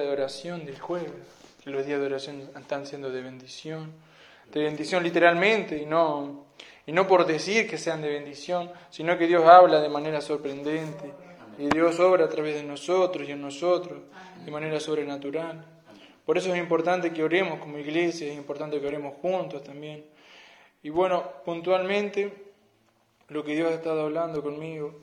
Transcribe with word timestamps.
de 0.00 0.08
oración 0.08 0.64
del 0.64 0.80
jueves, 0.80 1.12
que 1.62 1.70
los 1.70 1.86
días 1.86 2.00
de 2.00 2.06
oración 2.06 2.50
están 2.56 2.86
siendo 2.86 3.10
de 3.10 3.20
bendición, 3.20 3.92
de 4.50 4.62
bendición 4.62 5.02
literalmente 5.02 5.78
y 5.78 5.86
no, 5.86 6.46
y 6.86 6.92
no 6.92 7.06
por 7.06 7.26
decir 7.26 7.68
que 7.68 7.78
sean 7.78 8.02
de 8.02 8.08
bendición, 8.08 8.70
sino 8.90 9.16
que 9.18 9.26
Dios 9.26 9.44
habla 9.44 9.80
de 9.80 9.88
manera 9.88 10.20
sorprendente 10.20 11.12
y 11.58 11.68
Dios 11.68 12.00
obra 12.00 12.24
a 12.24 12.28
través 12.28 12.54
de 12.56 12.62
nosotros 12.62 13.28
y 13.28 13.32
en 13.32 13.42
nosotros 13.42 14.00
de 14.44 14.50
manera 14.50 14.80
sobrenatural. 14.80 15.64
Por 16.24 16.38
eso 16.38 16.52
es 16.52 16.58
importante 16.58 17.12
que 17.12 17.22
oremos 17.22 17.58
como 17.58 17.78
iglesia, 17.78 18.28
es 18.28 18.36
importante 18.36 18.80
que 18.80 18.86
oremos 18.86 19.14
juntos 19.20 19.62
también. 19.62 20.04
Y 20.82 20.90
bueno, 20.90 21.22
puntualmente, 21.44 22.52
lo 23.28 23.44
que 23.44 23.54
Dios 23.54 23.70
ha 23.70 23.74
estado 23.74 24.02
hablando 24.02 24.42
conmigo, 24.42 25.00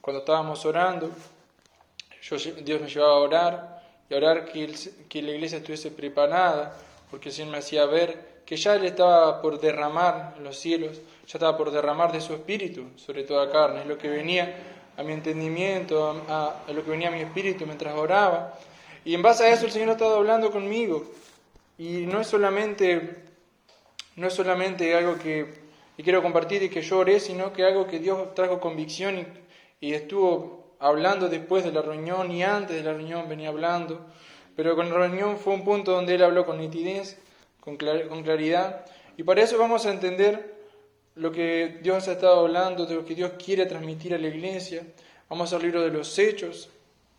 cuando 0.00 0.20
estábamos 0.20 0.64
orando, 0.64 1.10
yo, 2.22 2.36
Dios 2.36 2.80
me 2.80 2.88
llevaba 2.88 3.14
a 3.14 3.18
orar 3.18 3.77
y 4.08 4.14
orar 4.14 4.46
que, 4.46 4.72
que 5.08 5.22
la 5.22 5.32
iglesia 5.32 5.58
estuviese 5.58 5.90
preparada, 5.90 6.76
porque 7.10 7.28
el 7.28 7.34
Señor 7.34 7.52
me 7.52 7.58
hacía 7.58 7.84
ver 7.86 8.38
que 8.44 8.56
ya 8.56 8.74
Él 8.76 8.86
estaba 8.86 9.42
por 9.42 9.60
derramar 9.60 10.36
los 10.40 10.58
cielos, 10.58 10.96
ya 11.26 11.34
estaba 11.34 11.56
por 11.56 11.70
derramar 11.70 12.12
de 12.12 12.20
su 12.20 12.32
espíritu 12.32 12.86
sobre 12.96 13.24
toda 13.24 13.50
carne, 13.52 13.82
es 13.82 13.86
lo 13.86 13.98
que 13.98 14.08
venía 14.08 14.56
a 14.98 15.02
mi 15.04 15.12
entendimiento, 15.12 16.24
a, 16.28 16.64
lo 16.72 16.84
que 16.84 16.90
venía 16.90 17.08
a 17.08 17.12
mi 17.12 17.20
espíritu 17.20 17.64
mientras 17.66 17.94
oraba. 17.94 18.58
Y 19.04 19.14
en 19.14 19.22
base 19.22 19.44
a 19.44 19.52
eso 19.52 19.66
el 19.66 19.70
Señor 19.70 19.90
ha 19.90 19.92
estado 19.92 20.16
hablando 20.16 20.50
conmigo. 20.50 21.04
Y 21.78 22.06
no 22.06 22.20
es 22.20 22.26
solamente, 22.26 23.22
no 24.16 24.26
es 24.26 24.34
solamente 24.34 24.96
algo 24.96 25.16
que, 25.16 25.68
quiero 26.02 26.20
compartir 26.20 26.64
y 26.64 26.68
que 26.68 26.82
yo 26.82 26.98
oré, 26.98 27.20
sino 27.20 27.52
que 27.52 27.64
algo 27.64 27.86
que 27.86 28.00
Dios 28.00 28.34
trajo 28.34 28.58
convicción 28.58 29.24
y 29.80 29.94
estuvo 29.94 30.57
hablando 30.80 31.28
después 31.28 31.64
de 31.64 31.72
la 31.72 31.82
reunión 31.82 32.30
y 32.30 32.42
antes 32.42 32.76
de 32.76 32.82
la 32.82 32.92
reunión 32.92 33.28
venía 33.28 33.48
hablando, 33.48 34.06
pero 34.56 34.74
con 34.74 34.88
la 34.88 34.96
reunión 34.96 35.38
fue 35.38 35.54
un 35.54 35.64
punto 35.64 35.92
donde 35.92 36.14
él 36.14 36.22
habló 36.22 36.44
con 36.44 36.58
nitidez, 36.58 37.18
con, 37.60 37.76
claridad, 37.76 38.84
y 39.16 39.22
para 39.22 39.42
eso 39.42 39.58
vamos 39.58 39.86
a 39.86 39.90
entender 39.90 40.56
lo 41.16 41.32
que 41.32 41.78
Dios 41.82 42.08
ha 42.08 42.12
estado 42.12 42.40
hablando, 42.40 42.86
de 42.86 42.94
lo 42.94 43.04
que 43.04 43.14
Dios 43.14 43.32
quiere 43.44 43.66
transmitir 43.66 44.14
a 44.14 44.18
la 44.18 44.28
iglesia. 44.28 44.84
Vamos 45.28 45.52
al 45.52 45.62
libro 45.62 45.82
de 45.82 45.90
los 45.90 46.18
Hechos, 46.18 46.70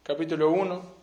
capítulo 0.03 0.49
1. 0.49 0.99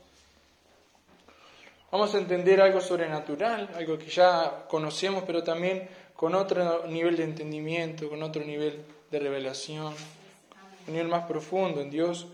Vamos 1.92 2.14
a 2.14 2.18
entender 2.18 2.60
algo 2.60 2.80
sobrenatural, 2.80 3.70
algo 3.76 3.96
que 3.98 4.08
ya 4.08 4.64
conocemos, 4.68 5.24
pero 5.26 5.42
también 5.42 5.88
con 6.14 6.34
otro 6.34 6.86
nivel 6.88 7.16
de 7.16 7.24
entendimiento, 7.24 8.08
con 8.08 8.22
otro 8.22 8.42
nivel 8.42 8.82
de 9.10 9.18
revelación, 9.20 9.94
un 10.86 10.92
nivel 10.92 11.08
más 11.08 11.26
profundo 11.26 11.80
en 11.80 11.90
Dios. 11.90 12.26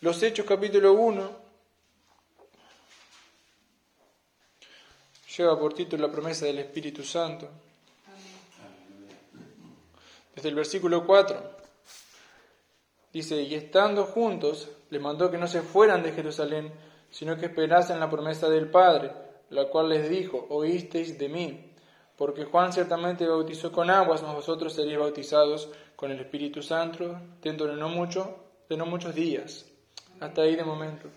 Los 0.00 0.22
Hechos 0.22 0.46
capítulo 0.46 0.92
1 0.92 1.28
lleva 5.36 5.58
por 5.58 5.74
título 5.74 6.06
la 6.06 6.12
promesa 6.12 6.46
del 6.46 6.60
Espíritu 6.60 7.02
Santo. 7.02 7.48
Desde 10.36 10.50
el 10.50 10.54
versículo 10.54 11.04
4 11.04 11.50
dice, 13.12 13.42
y 13.42 13.56
estando 13.56 14.04
juntos, 14.04 14.68
les 14.90 15.02
mandó 15.02 15.32
que 15.32 15.36
no 15.36 15.48
se 15.48 15.62
fueran 15.62 16.04
de 16.04 16.12
Jerusalén, 16.12 16.72
sino 17.10 17.36
que 17.36 17.46
esperasen 17.46 17.98
la 17.98 18.08
promesa 18.08 18.48
del 18.48 18.70
Padre, 18.70 19.10
la 19.50 19.64
cual 19.64 19.88
les 19.88 20.08
dijo, 20.08 20.46
oísteis 20.50 21.18
de 21.18 21.28
mí, 21.28 21.72
porque 22.16 22.44
Juan 22.44 22.72
ciertamente 22.72 23.26
bautizó 23.26 23.72
con 23.72 23.90
aguas, 23.90 24.22
mas 24.22 24.36
vosotros 24.36 24.74
seréis 24.74 24.96
bautizados 24.96 25.68
con 25.96 26.12
el 26.12 26.20
Espíritu 26.20 26.62
Santo 26.62 27.20
dentro 27.42 27.66
de 27.66 27.74
no, 27.74 27.88
mucho, 27.88 28.36
de 28.68 28.76
no 28.76 28.86
muchos 28.86 29.12
días. 29.12 29.67
Hasta 30.20 30.42
ahí 30.42 30.56
de 30.56 30.64
momento. 30.64 31.08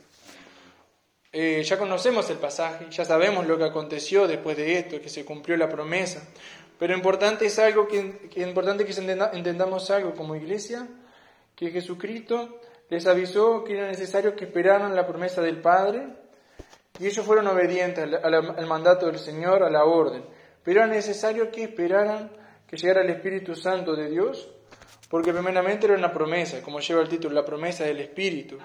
Eh, 1.34 1.64
ya 1.64 1.78
conocemos 1.78 2.30
el 2.30 2.38
pasaje, 2.38 2.88
ya 2.90 3.06
sabemos 3.06 3.48
lo 3.48 3.58
que 3.58 3.64
aconteció 3.64 4.28
después 4.28 4.58
de 4.58 4.78
esto, 4.78 5.00
que 5.00 5.10
se 5.10 5.24
cumplió 5.24 5.56
la 5.56 5.70
promesa. 5.70 6.22
Pero 6.78 6.94
importante 6.94 7.46
es 7.46 7.58
algo 7.60 7.88
que, 7.88 8.30
importante 8.36 8.86
que 8.86 8.92
entendamos 8.92 9.90
algo 9.92 10.14
como 10.14 10.36
iglesia, 10.36 10.88
que 11.56 11.72
Jesucristo 11.72 12.60
les 12.90 13.08
avisó 13.08 13.64
que 13.64 13.78
era 13.78 13.88
necesario 13.88 14.36
que 14.36 14.46
esperaran 14.46 14.96
la 14.96 15.08
promesa 15.08 15.42
del 15.42 15.62
Padre, 15.62 16.08
y 17.00 17.08
ellos 17.08 17.26
fueron 17.26 17.48
obedientes 17.48 18.04
al 18.24 18.68
mandato 18.68 19.06
del 19.06 19.18
Señor, 19.18 19.64
a 19.64 19.70
la 19.70 19.86
orden. 19.86 20.24
Pero 20.64 20.82
era 20.82 20.88
necesario 20.88 21.50
que 21.50 21.64
esperaran 21.64 22.32
que 22.68 22.78
llegara 22.78 23.02
el 23.02 23.10
Espíritu 23.10 23.56
Santo 23.56 23.96
de 23.96 24.10
Dios, 24.10 24.50
porque 25.10 25.32
primeramente 25.32 25.86
era 25.86 25.96
una 25.96 26.12
promesa, 26.12 26.62
como 26.62 26.80
lleva 26.80 27.02
el 27.02 27.10
título, 27.10 27.36
la 27.36 27.46
promesa 27.46 27.84
del 27.84 28.02
Espíritu. 28.02 28.58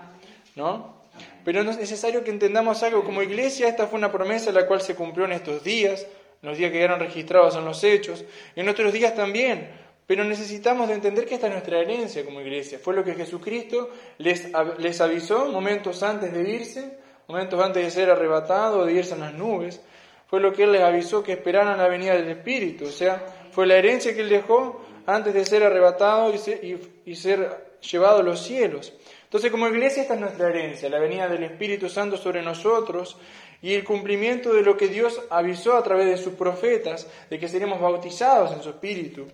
¿No? 0.57 0.97
Pero 1.45 1.63
no 1.63 1.71
es 1.71 1.79
necesario 1.79 2.25
que 2.25 2.31
entendamos 2.31 2.83
algo 2.83 3.05
como 3.05 3.23
iglesia, 3.23 3.69
esta 3.69 3.87
fue 3.87 3.99
una 3.99 4.11
promesa 4.11 4.51
la 4.51 4.67
cual 4.67 4.81
se 4.81 4.97
cumplió 4.97 5.25
en 5.27 5.33
estos 5.33 5.63
días, 5.63 6.07
en 6.43 6.49
los 6.49 6.59
días 6.59 6.73
que 6.73 6.83
eran 6.83 6.99
registrados 6.99 7.55
en 7.57 7.65
los 7.65 7.85
hechos, 7.85 8.25
y 8.55 8.61
en 8.61 8.69
otros 8.69 8.93
días 8.93 9.15
también, 9.15 9.71
pero 10.07 10.25
necesitamos 10.25 10.89
de 10.89 10.95
entender 10.95 11.25
que 11.27 11.35
esta 11.35 11.47
es 11.47 11.53
nuestra 11.53 11.79
herencia 11.79 12.25
como 12.25 12.41
iglesia, 12.41 12.81
fue 12.83 12.95
lo 12.95 13.05
que 13.05 13.15
Jesucristo 13.15 13.91
les, 14.19 14.49
les 14.79 15.01
avisó 15.01 15.47
momentos 15.47 16.03
antes 16.03 16.33
de 16.33 16.51
irse, 16.51 16.99
momentos 17.29 17.63
antes 17.63 17.85
de 17.85 17.91
ser 17.91 18.11
arrebatado, 18.11 18.85
de 18.85 18.95
irse 18.95 19.15
en 19.15 19.21
las 19.21 19.35
nubes, 19.35 19.81
fue 20.27 20.41
lo 20.41 20.53
que 20.53 20.65
Él 20.65 20.73
les 20.73 20.83
avisó 20.83 21.23
que 21.23 21.33
esperaran 21.33 21.79
la 21.79 21.89
venida 21.89 22.15
del 22.15 22.29
Espíritu, 22.29 22.87
o 22.87 22.93
sea, 22.93 23.25
fue 23.53 23.67
la 23.67 23.77
herencia 23.77 24.15
que 24.15 24.23
Él 24.23 24.29
dejó 24.29 24.85
antes 25.07 25.33
de 25.33 25.45
ser 25.45 25.63
arrebatado 25.63 26.35
y 26.35 26.79
y 27.05 27.15
ser 27.15 27.67
llevado 27.81 28.19
a 28.19 28.23
los 28.23 28.43
cielos. 28.43 28.93
Entonces, 29.27 29.51
como 29.51 29.67
iglesia, 29.67 30.03
esta 30.03 30.15
es 30.15 30.21
nuestra 30.21 30.49
herencia, 30.49 30.89
la 30.89 31.01
venida 31.01 31.29
del 31.29 31.43
Espíritu 31.43 31.89
Santo 31.89 32.17
sobre 32.17 32.43
nosotros 32.43 33.19
y 33.61 33.75
el 33.75 33.83
cumplimiento 33.83 34.55
de 34.55 34.63
lo 34.63 34.77
que 34.77 34.87
Dios 34.87 35.21
avisó 35.31 35.77
a 35.77 35.83
través 35.83 36.07
de 36.07 36.17
sus 36.17 36.35
profetas, 36.35 37.09
de 37.29 37.37
que 37.37 37.49
seremos 37.49 37.81
bautizados 37.81 38.53
en 38.53 38.63
su 38.63 38.71
Espíritu. 38.71 39.27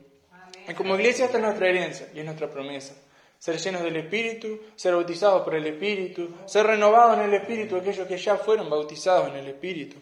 Y 0.67 0.73
como 0.73 0.95
iglesia, 0.95 1.27
esta 1.27 1.37
es 1.37 1.45
nuestra 1.45 1.69
herencia 1.69 2.09
y 2.15 2.21
es 2.21 2.25
nuestra 2.25 2.49
promesa. 2.49 2.95
Ser 3.39 3.59
llenos 3.59 3.83
del 3.83 3.97
Espíritu, 3.97 4.61
ser 4.77 4.95
bautizados 4.95 5.43
por 5.43 5.55
el 5.57 5.67
Espíritu, 5.67 6.31
ser 6.47 6.67
renovados 6.67 7.19
en 7.19 7.25
el 7.25 7.35
Espíritu 7.35 7.77
aquellos 7.77 8.09
que 8.09 8.17
ya 8.17 8.37
fueron 8.37 8.71
bautizados 8.71 9.29
en 9.29 9.37
el 9.37 9.49
Espíritu. 9.49 9.99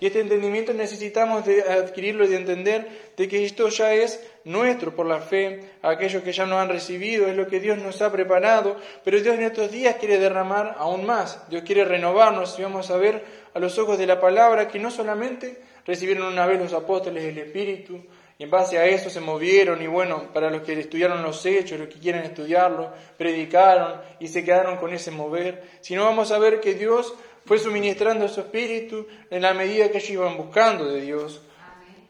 Y 0.00 0.06
este 0.06 0.20
entendimiento 0.20 0.72
necesitamos 0.72 1.44
de 1.44 1.62
adquirirlo 1.62 2.24
y 2.24 2.28
de 2.28 2.36
entender 2.36 2.88
de 3.16 3.28
que 3.28 3.44
esto 3.44 3.68
ya 3.68 3.94
es 3.94 4.20
nuestro 4.44 4.94
por 4.94 5.06
la 5.06 5.20
fe, 5.20 5.60
aquellos 5.82 6.22
que 6.22 6.32
ya 6.32 6.46
nos 6.46 6.58
han 6.58 6.68
recibido, 6.68 7.26
es 7.26 7.36
lo 7.36 7.46
que 7.46 7.60
Dios 7.60 7.78
nos 7.78 8.02
ha 8.02 8.12
preparado, 8.12 8.76
pero 9.04 9.20
Dios 9.20 9.36
en 9.36 9.44
estos 9.44 9.70
días 9.70 9.96
quiere 9.96 10.18
derramar 10.18 10.76
aún 10.78 11.06
más, 11.06 11.48
Dios 11.48 11.62
quiere 11.62 11.84
renovarnos 11.84 12.58
y 12.58 12.62
vamos 12.62 12.90
a 12.90 12.96
ver 12.96 13.24
a 13.54 13.58
los 13.58 13.78
ojos 13.78 13.98
de 13.98 14.06
la 14.06 14.20
palabra 14.20 14.68
que 14.68 14.78
no 14.78 14.90
solamente 14.90 15.58
recibieron 15.86 16.26
una 16.26 16.46
vez 16.46 16.60
los 16.60 16.72
apóstoles 16.72 17.24
el 17.24 17.38
Espíritu, 17.38 18.00
y 18.36 18.42
en 18.42 18.50
base 18.50 18.78
a 18.78 18.86
eso 18.86 19.10
se 19.10 19.20
movieron 19.20 19.80
y 19.80 19.86
bueno, 19.86 20.32
para 20.32 20.50
los 20.50 20.62
que 20.62 20.78
estudiaron 20.78 21.22
los 21.22 21.46
hechos, 21.46 21.78
los 21.78 21.88
que 21.88 22.00
quieren 22.00 22.22
estudiarlo, 22.22 22.92
predicaron 23.16 24.00
y 24.18 24.26
se 24.26 24.44
quedaron 24.44 24.76
con 24.76 24.92
ese 24.92 25.12
mover, 25.12 25.62
sino 25.80 26.04
vamos 26.04 26.32
a 26.32 26.38
ver 26.38 26.60
que 26.60 26.74
Dios 26.74 27.14
fue 27.44 27.58
suministrando 27.58 28.28
su 28.28 28.40
espíritu 28.40 29.06
en 29.30 29.42
la 29.42 29.54
medida 29.54 29.90
que 29.90 29.98
ellos 29.98 30.10
iban 30.10 30.36
buscando 30.36 30.86
de 30.86 31.00
Dios. 31.00 31.42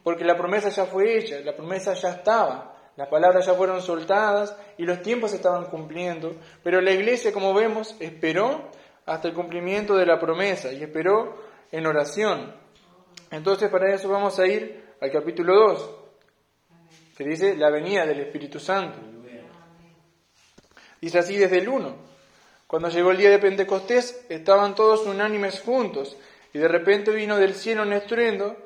Porque 0.03 0.25
la 0.25 0.37
promesa 0.37 0.69
ya 0.69 0.87
fue 0.87 1.19
hecha, 1.19 1.41
la 1.41 1.57
promesa 1.57 1.95
ya 1.95 2.11
estaba, 2.11 2.77
las 2.97 3.09
palabras 3.09 3.47
ya 3.47 3.55
fueron 3.55 3.81
soltadas 3.83 4.57
y 4.79 4.85
los 4.85 5.03
tiempos 5.03 5.31
se 5.31 5.37
estaban 5.37 5.65
cumpliendo. 5.67 6.37
Pero 6.63 6.81
la 6.81 6.93
iglesia, 6.93 7.33
como 7.33 7.55
vemos, 7.55 7.97
esperó 7.99 8.71
hasta 9.07 9.29
el 9.29 9.35
cumplimiento 9.35 9.97
de 9.97 10.07
la 10.07 10.21
promesa 10.21 10.73
y 10.73 10.83
esperó 10.83 11.43
en 11.73 11.87
oración. 11.87 12.55
Entonces 13.31 13.69
para 13.71 13.93
eso 13.93 14.09
vamos 14.09 14.39
a 14.39 14.47
ir 14.47 14.95
al 15.01 15.11
capítulo 15.11 15.55
2, 15.69 15.91
que 17.17 17.25
dice 17.25 17.57
la 17.57 17.71
venida 17.71 18.07
del 18.07 18.21
Espíritu 18.21 18.61
Santo. 18.61 18.99
Dice 21.01 21.19
así 21.19 21.37
desde 21.37 21.59
el 21.59 21.69
1. 21.69 22.14
Cuando 22.75 22.89
llegó 22.89 23.13
el 23.13 23.19
día 23.19 23.31
de 23.31 23.39
Pentecostés, 23.39 24.27
estaban 24.29 24.75
todos 24.75 25.07
unánimes 25.07 25.61
juntos, 25.61 26.17
y 26.53 26.59
de 26.59 26.67
repente 26.67 27.13
vino 27.13 27.37
del 27.37 27.55
cielo 27.55 27.83
un 27.83 27.93
estruendo, 27.93 28.57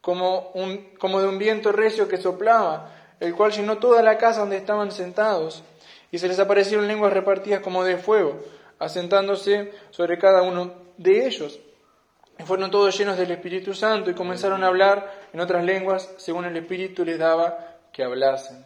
como, 0.00 0.52
un, 0.54 0.94
como 0.98 1.20
de 1.20 1.28
un 1.28 1.36
viento 1.36 1.70
recio 1.70 2.08
que 2.08 2.16
soplaba, 2.16 2.90
el 3.20 3.34
cual 3.34 3.52
llenó 3.52 3.76
toda 3.76 4.02
la 4.02 4.16
casa 4.16 4.40
donde 4.40 4.56
estaban 4.56 4.90
sentados, 4.90 5.62
y 6.10 6.16
se 6.16 6.28
les 6.28 6.38
aparecieron 6.38 6.88
lenguas 6.88 7.12
repartidas 7.12 7.60
como 7.60 7.84
de 7.84 7.98
fuego, 7.98 8.42
asentándose 8.78 9.70
sobre 9.90 10.16
cada 10.16 10.40
uno 10.40 10.72
de 10.96 11.26
ellos. 11.26 11.60
Y 12.38 12.44
fueron 12.44 12.70
todos 12.70 12.96
llenos 12.96 13.18
del 13.18 13.32
Espíritu 13.32 13.74
Santo 13.74 14.10
y 14.10 14.14
comenzaron 14.14 14.64
a 14.64 14.68
hablar 14.68 15.12
en 15.34 15.40
otras 15.40 15.62
lenguas 15.62 16.10
según 16.16 16.46
el 16.46 16.56
Espíritu 16.56 17.04
les 17.04 17.18
daba 17.18 17.76
que 17.92 18.02
hablasen. 18.02 18.64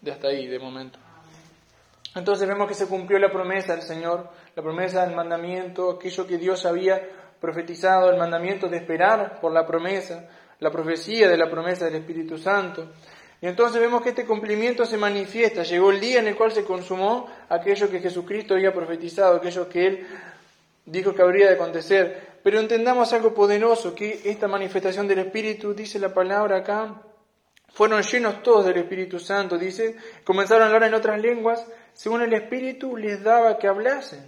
De 0.00 0.12
hasta 0.12 0.28
ahí, 0.28 0.46
de 0.46 0.60
momento. 0.60 1.00
Entonces 2.14 2.48
vemos 2.48 2.66
que 2.68 2.74
se 2.74 2.86
cumplió 2.86 3.18
la 3.18 3.30
promesa 3.30 3.74
del 3.74 3.82
Señor, 3.82 4.30
la 4.56 4.62
promesa 4.62 5.06
del 5.06 5.14
mandamiento, 5.14 5.90
aquello 5.90 6.26
que 6.26 6.38
Dios 6.38 6.64
había 6.66 7.00
profetizado, 7.40 8.10
el 8.10 8.18
mandamiento 8.18 8.68
de 8.68 8.78
esperar 8.78 9.40
por 9.40 9.52
la 9.52 9.66
promesa, 9.66 10.28
la 10.60 10.70
profecía 10.70 11.28
de 11.28 11.36
la 11.36 11.50
promesa 11.50 11.84
del 11.84 11.96
Espíritu 11.96 12.38
Santo. 12.38 12.88
Y 13.40 13.46
entonces 13.46 13.80
vemos 13.80 14.02
que 14.02 14.08
este 14.08 14.26
cumplimiento 14.26 14.84
se 14.84 14.96
manifiesta. 14.96 15.62
Llegó 15.62 15.92
el 15.92 16.00
día 16.00 16.18
en 16.18 16.28
el 16.28 16.36
cual 16.36 16.50
se 16.50 16.64
consumó 16.64 17.28
aquello 17.48 17.88
que 17.88 18.00
Jesucristo 18.00 18.54
había 18.54 18.72
profetizado, 18.72 19.36
aquello 19.36 19.68
que 19.68 19.86
Él 19.86 20.06
dijo 20.84 21.14
que 21.14 21.22
habría 21.22 21.46
de 21.46 21.54
acontecer. 21.54 22.38
Pero 22.42 22.58
entendamos 22.58 23.12
algo 23.12 23.34
poderoso, 23.34 23.94
que 23.94 24.22
esta 24.24 24.48
manifestación 24.48 25.06
del 25.06 25.20
Espíritu, 25.20 25.72
dice 25.72 26.00
la 26.00 26.12
palabra 26.12 26.58
acá, 26.58 27.02
fueron 27.72 28.02
llenos 28.02 28.42
todos 28.42 28.64
del 28.64 28.78
Espíritu 28.78 29.20
Santo, 29.20 29.56
dice, 29.56 29.96
comenzaron 30.24 30.64
a 30.64 30.66
hablar 30.66 30.84
en 30.84 30.94
otras 30.94 31.20
lenguas, 31.20 31.64
según 31.98 32.22
el 32.22 32.32
Espíritu 32.32 32.96
les 32.96 33.24
daba 33.24 33.58
que 33.58 33.66
hablasen. 33.66 34.24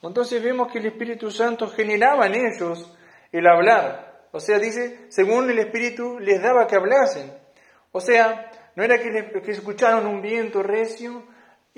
Entonces 0.00 0.42
vemos 0.42 0.72
que 0.72 0.78
el 0.78 0.86
Espíritu 0.86 1.30
Santo 1.30 1.68
generaba 1.68 2.26
en 2.26 2.36
ellos 2.36 2.90
el 3.30 3.46
hablar. 3.46 4.28
O 4.32 4.40
sea, 4.40 4.58
dice, 4.58 5.04
según 5.10 5.50
el 5.50 5.58
Espíritu 5.58 6.18
les 6.18 6.40
daba 6.40 6.66
que 6.66 6.74
hablasen. 6.74 7.30
O 7.92 8.00
sea, 8.00 8.50
no 8.76 8.82
era 8.82 8.98
que, 8.98 9.42
que 9.42 9.50
escucharon 9.50 10.06
un 10.06 10.22
viento 10.22 10.62
recio, 10.62 11.22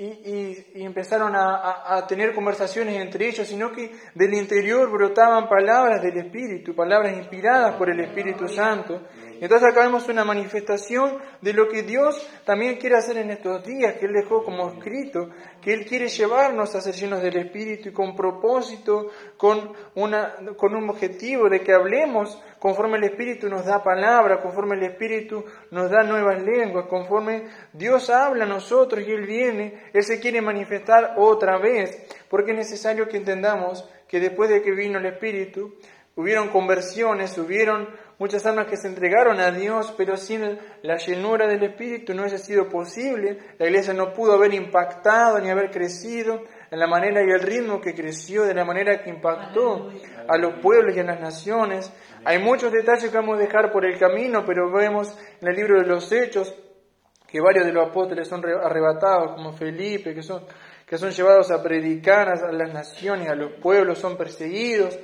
y, 0.01 0.81
empezaron 0.85 1.33
a, 1.35 2.05
tener 2.07 2.33
conversaciones 2.33 2.95
entre 3.01 3.27
ellos, 3.27 3.45
sino 3.45 3.73
que 3.73 3.91
del 4.15 4.33
interior 4.33 4.89
brotaban 4.89 5.49
palabras 5.49 6.01
del 6.01 6.17
Espíritu, 6.17 6.73
palabras 6.73 7.17
inspiradas 7.17 7.75
por 7.75 7.89
el 7.89 7.99
Espíritu 7.99 8.47
Santo. 8.47 9.01
Entonces 9.41 9.69
acá 9.69 9.81
vemos 9.81 10.07
una 10.09 10.25
manifestación 10.25 11.17
de 11.41 11.53
lo 11.53 11.69
que 11.69 11.83
Dios 11.83 12.27
también 12.45 12.75
quiere 12.75 12.97
hacer 12.97 13.17
en 13.17 13.29
estos 13.29 13.63
días, 13.65 13.95
que 13.95 14.05
Él 14.05 14.13
dejó 14.13 14.43
como 14.43 14.69
escrito, 14.69 15.29
que 15.61 15.73
Él 15.73 15.85
quiere 15.85 16.09
llevarnos 16.09 16.75
a 16.75 16.81
ser 16.81 16.93
llenos 16.93 17.21
del 17.21 17.37
Espíritu 17.37 17.89
y 17.89 17.93
con 17.93 18.15
propósito, 18.15 19.07
con, 19.37 19.73
una, 19.95 20.35
con 20.57 20.75
un 20.75 20.89
objetivo 20.89 21.49
de 21.49 21.61
que 21.61 21.73
hablemos 21.73 22.41
conforme 22.59 22.97
el 22.97 23.05
Espíritu 23.05 23.47
nos 23.47 23.65
da 23.65 23.81
palabra, 23.81 24.41
conforme 24.41 24.75
el 24.75 24.83
Espíritu 24.83 25.45
nos 25.71 25.89
da 25.89 26.03
nuevas 26.03 26.41
lenguas, 26.43 26.87
conforme 26.87 27.45
Dios 27.71 28.09
habla 28.09 28.43
a 28.43 28.47
nosotros 28.47 29.03
y 29.07 29.11
Él 29.11 29.25
viene, 29.25 29.83
Él 29.93 30.03
se 30.03 30.19
quiere 30.19 30.41
manifestar 30.41 31.13
otra 31.17 31.57
vez, 31.57 32.05
porque 32.29 32.51
es 32.51 32.57
necesario 32.57 33.07
que 33.07 33.17
entendamos 33.17 33.89
que 34.07 34.19
después 34.19 34.49
de 34.49 34.61
que 34.61 34.71
vino 34.71 34.99
el 34.99 35.05
Espíritu, 35.05 35.75
hubieron 36.15 36.49
conversiones, 36.49 37.37
hubieron 37.37 37.87
muchas 38.19 38.45
almas 38.45 38.67
que 38.67 38.77
se 38.77 38.87
entregaron 38.87 39.39
a 39.39 39.49
Dios, 39.51 39.93
pero 39.97 40.15
sin 40.17 40.59
la 40.83 40.97
llenura 40.97 41.47
del 41.47 41.63
Espíritu 41.63 42.13
no 42.13 42.21
hubiese 42.21 42.37
sido 42.37 42.69
posible. 42.69 43.39
La 43.57 43.65
iglesia 43.65 43.93
no 43.93 44.13
pudo 44.13 44.33
haber 44.33 44.53
impactado 44.53 45.39
ni 45.39 45.49
haber 45.49 45.71
crecido 45.71 46.43
en 46.69 46.79
la 46.79 46.85
manera 46.85 47.23
y 47.23 47.31
el 47.31 47.39
ritmo 47.39 47.81
que 47.81 47.95
creció, 47.95 48.43
de 48.43 48.53
la 48.53 48.65
manera 48.65 49.01
que 49.01 49.09
impactó 49.09 49.89
a 50.27 50.37
los 50.37 50.59
pueblos 50.61 50.95
y 50.95 50.99
a 50.99 51.03
las 51.03 51.19
naciones. 51.19 51.91
Hay 52.25 52.37
muchos 52.37 52.71
detalles 52.71 53.09
que 53.09 53.17
vamos 53.17 53.37
a 53.37 53.41
dejar 53.41 53.71
por 53.71 53.85
el 53.85 53.97
camino, 53.97 54.43
pero 54.45 54.71
vemos 54.71 55.17
en 55.41 55.47
el 55.47 55.55
libro 55.55 55.79
de 55.81 55.87
los 55.87 56.11
Hechos 56.11 56.53
que 57.25 57.39
varios 57.39 57.65
de 57.65 57.71
los 57.71 57.89
apóstoles 57.89 58.27
son 58.27 58.43
arrebatados, 58.45 59.33
como 59.35 59.53
Felipe, 59.53 60.13
que 60.13 60.23
son, 60.23 60.43
que 60.85 60.97
son 60.97 61.11
llevados 61.11 61.51
a 61.51 61.61
predicar 61.61 62.27
a 62.29 62.51
las 62.51 62.73
naciones, 62.73 63.29
a 63.29 63.35
los 63.35 63.53
pueblos, 63.53 63.99
son 63.99 64.17
perseguidos. 64.17 64.97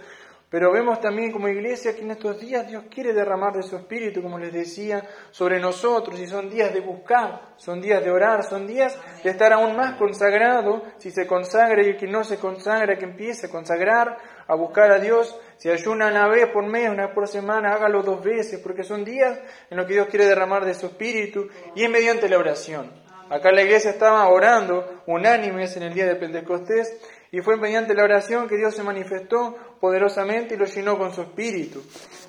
Pero 0.56 0.72
vemos 0.72 1.02
también 1.02 1.34
como 1.34 1.50
iglesia 1.50 1.94
que 1.94 2.04
en 2.04 2.12
estos 2.12 2.40
días 2.40 2.66
Dios 2.66 2.86
quiere 2.90 3.12
derramar 3.12 3.52
de 3.52 3.62
su 3.62 3.76
espíritu, 3.76 4.22
como 4.22 4.40
les 4.40 4.54
decía, 4.54 5.04
sobre 5.30 5.60
nosotros. 5.60 6.18
Y 6.18 6.28
son 6.28 6.50
días 6.50 6.74
de 6.74 6.80
buscar, 6.80 7.42
son 7.58 7.82
días 7.82 8.02
de 8.02 8.10
orar, 8.10 8.42
son 8.42 8.66
días 8.66 8.98
de 9.22 9.32
estar 9.32 9.52
aún 9.52 9.76
más 9.76 9.96
consagrado. 9.96 10.82
Si 10.98 11.12
se 11.12 11.28
consagra 11.28 11.84
y 11.84 11.90
el 11.90 11.98
que 11.98 12.08
no 12.08 12.24
se 12.24 12.38
consagra, 12.38 12.98
que 12.98 13.04
empiece 13.04 13.48
a 13.48 13.50
consagrar, 13.50 14.18
a 14.48 14.56
buscar 14.56 14.92
a 14.92 15.00
Dios. 15.00 15.38
Si 15.58 15.70
ayuna 15.70 16.08
una 16.08 16.30
vez 16.30 16.48
por 16.48 16.66
mes, 16.66 16.90
una 16.90 17.14
por 17.14 17.28
semana, 17.28 17.74
hágalo 17.74 18.02
dos 18.02 18.24
veces, 18.24 18.62
porque 18.62 18.86
son 18.86 19.04
días 19.04 19.38
en 19.70 19.76
los 19.76 19.86
que 19.86 19.96
Dios 19.96 20.08
quiere 20.08 20.24
derramar 20.24 20.64
de 20.64 20.74
su 20.74 20.86
espíritu 20.86 21.50
y 21.76 21.84
es 21.84 21.90
mediante 21.90 22.30
la 22.30 22.38
oración. 22.38 23.04
Acá 23.30 23.52
la 23.52 23.64
iglesia 23.64 23.90
estaba 23.90 24.28
orando 24.30 25.02
unánimes 25.08 25.76
en 25.76 25.84
el 25.84 25.94
día 25.96 26.06
de 26.06 26.16
Pentecostés 26.16 26.96
y 27.36 27.42
fue 27.42 27.58
mediante 27.58 27.94
la 27.94 28.06
oración 28.06 28.48
que 28.48 28.56
Dios 28.56 28.74
se 28.74 28.82
manifestó 28.82 29.58
poderosamente 29.82 30.56
y 30.56 30.58
lo 30.58 30.64
llenó 30.64 30.98
con 30.98 31.14
su 31.14 31.22
espíritu. 31.24 31.84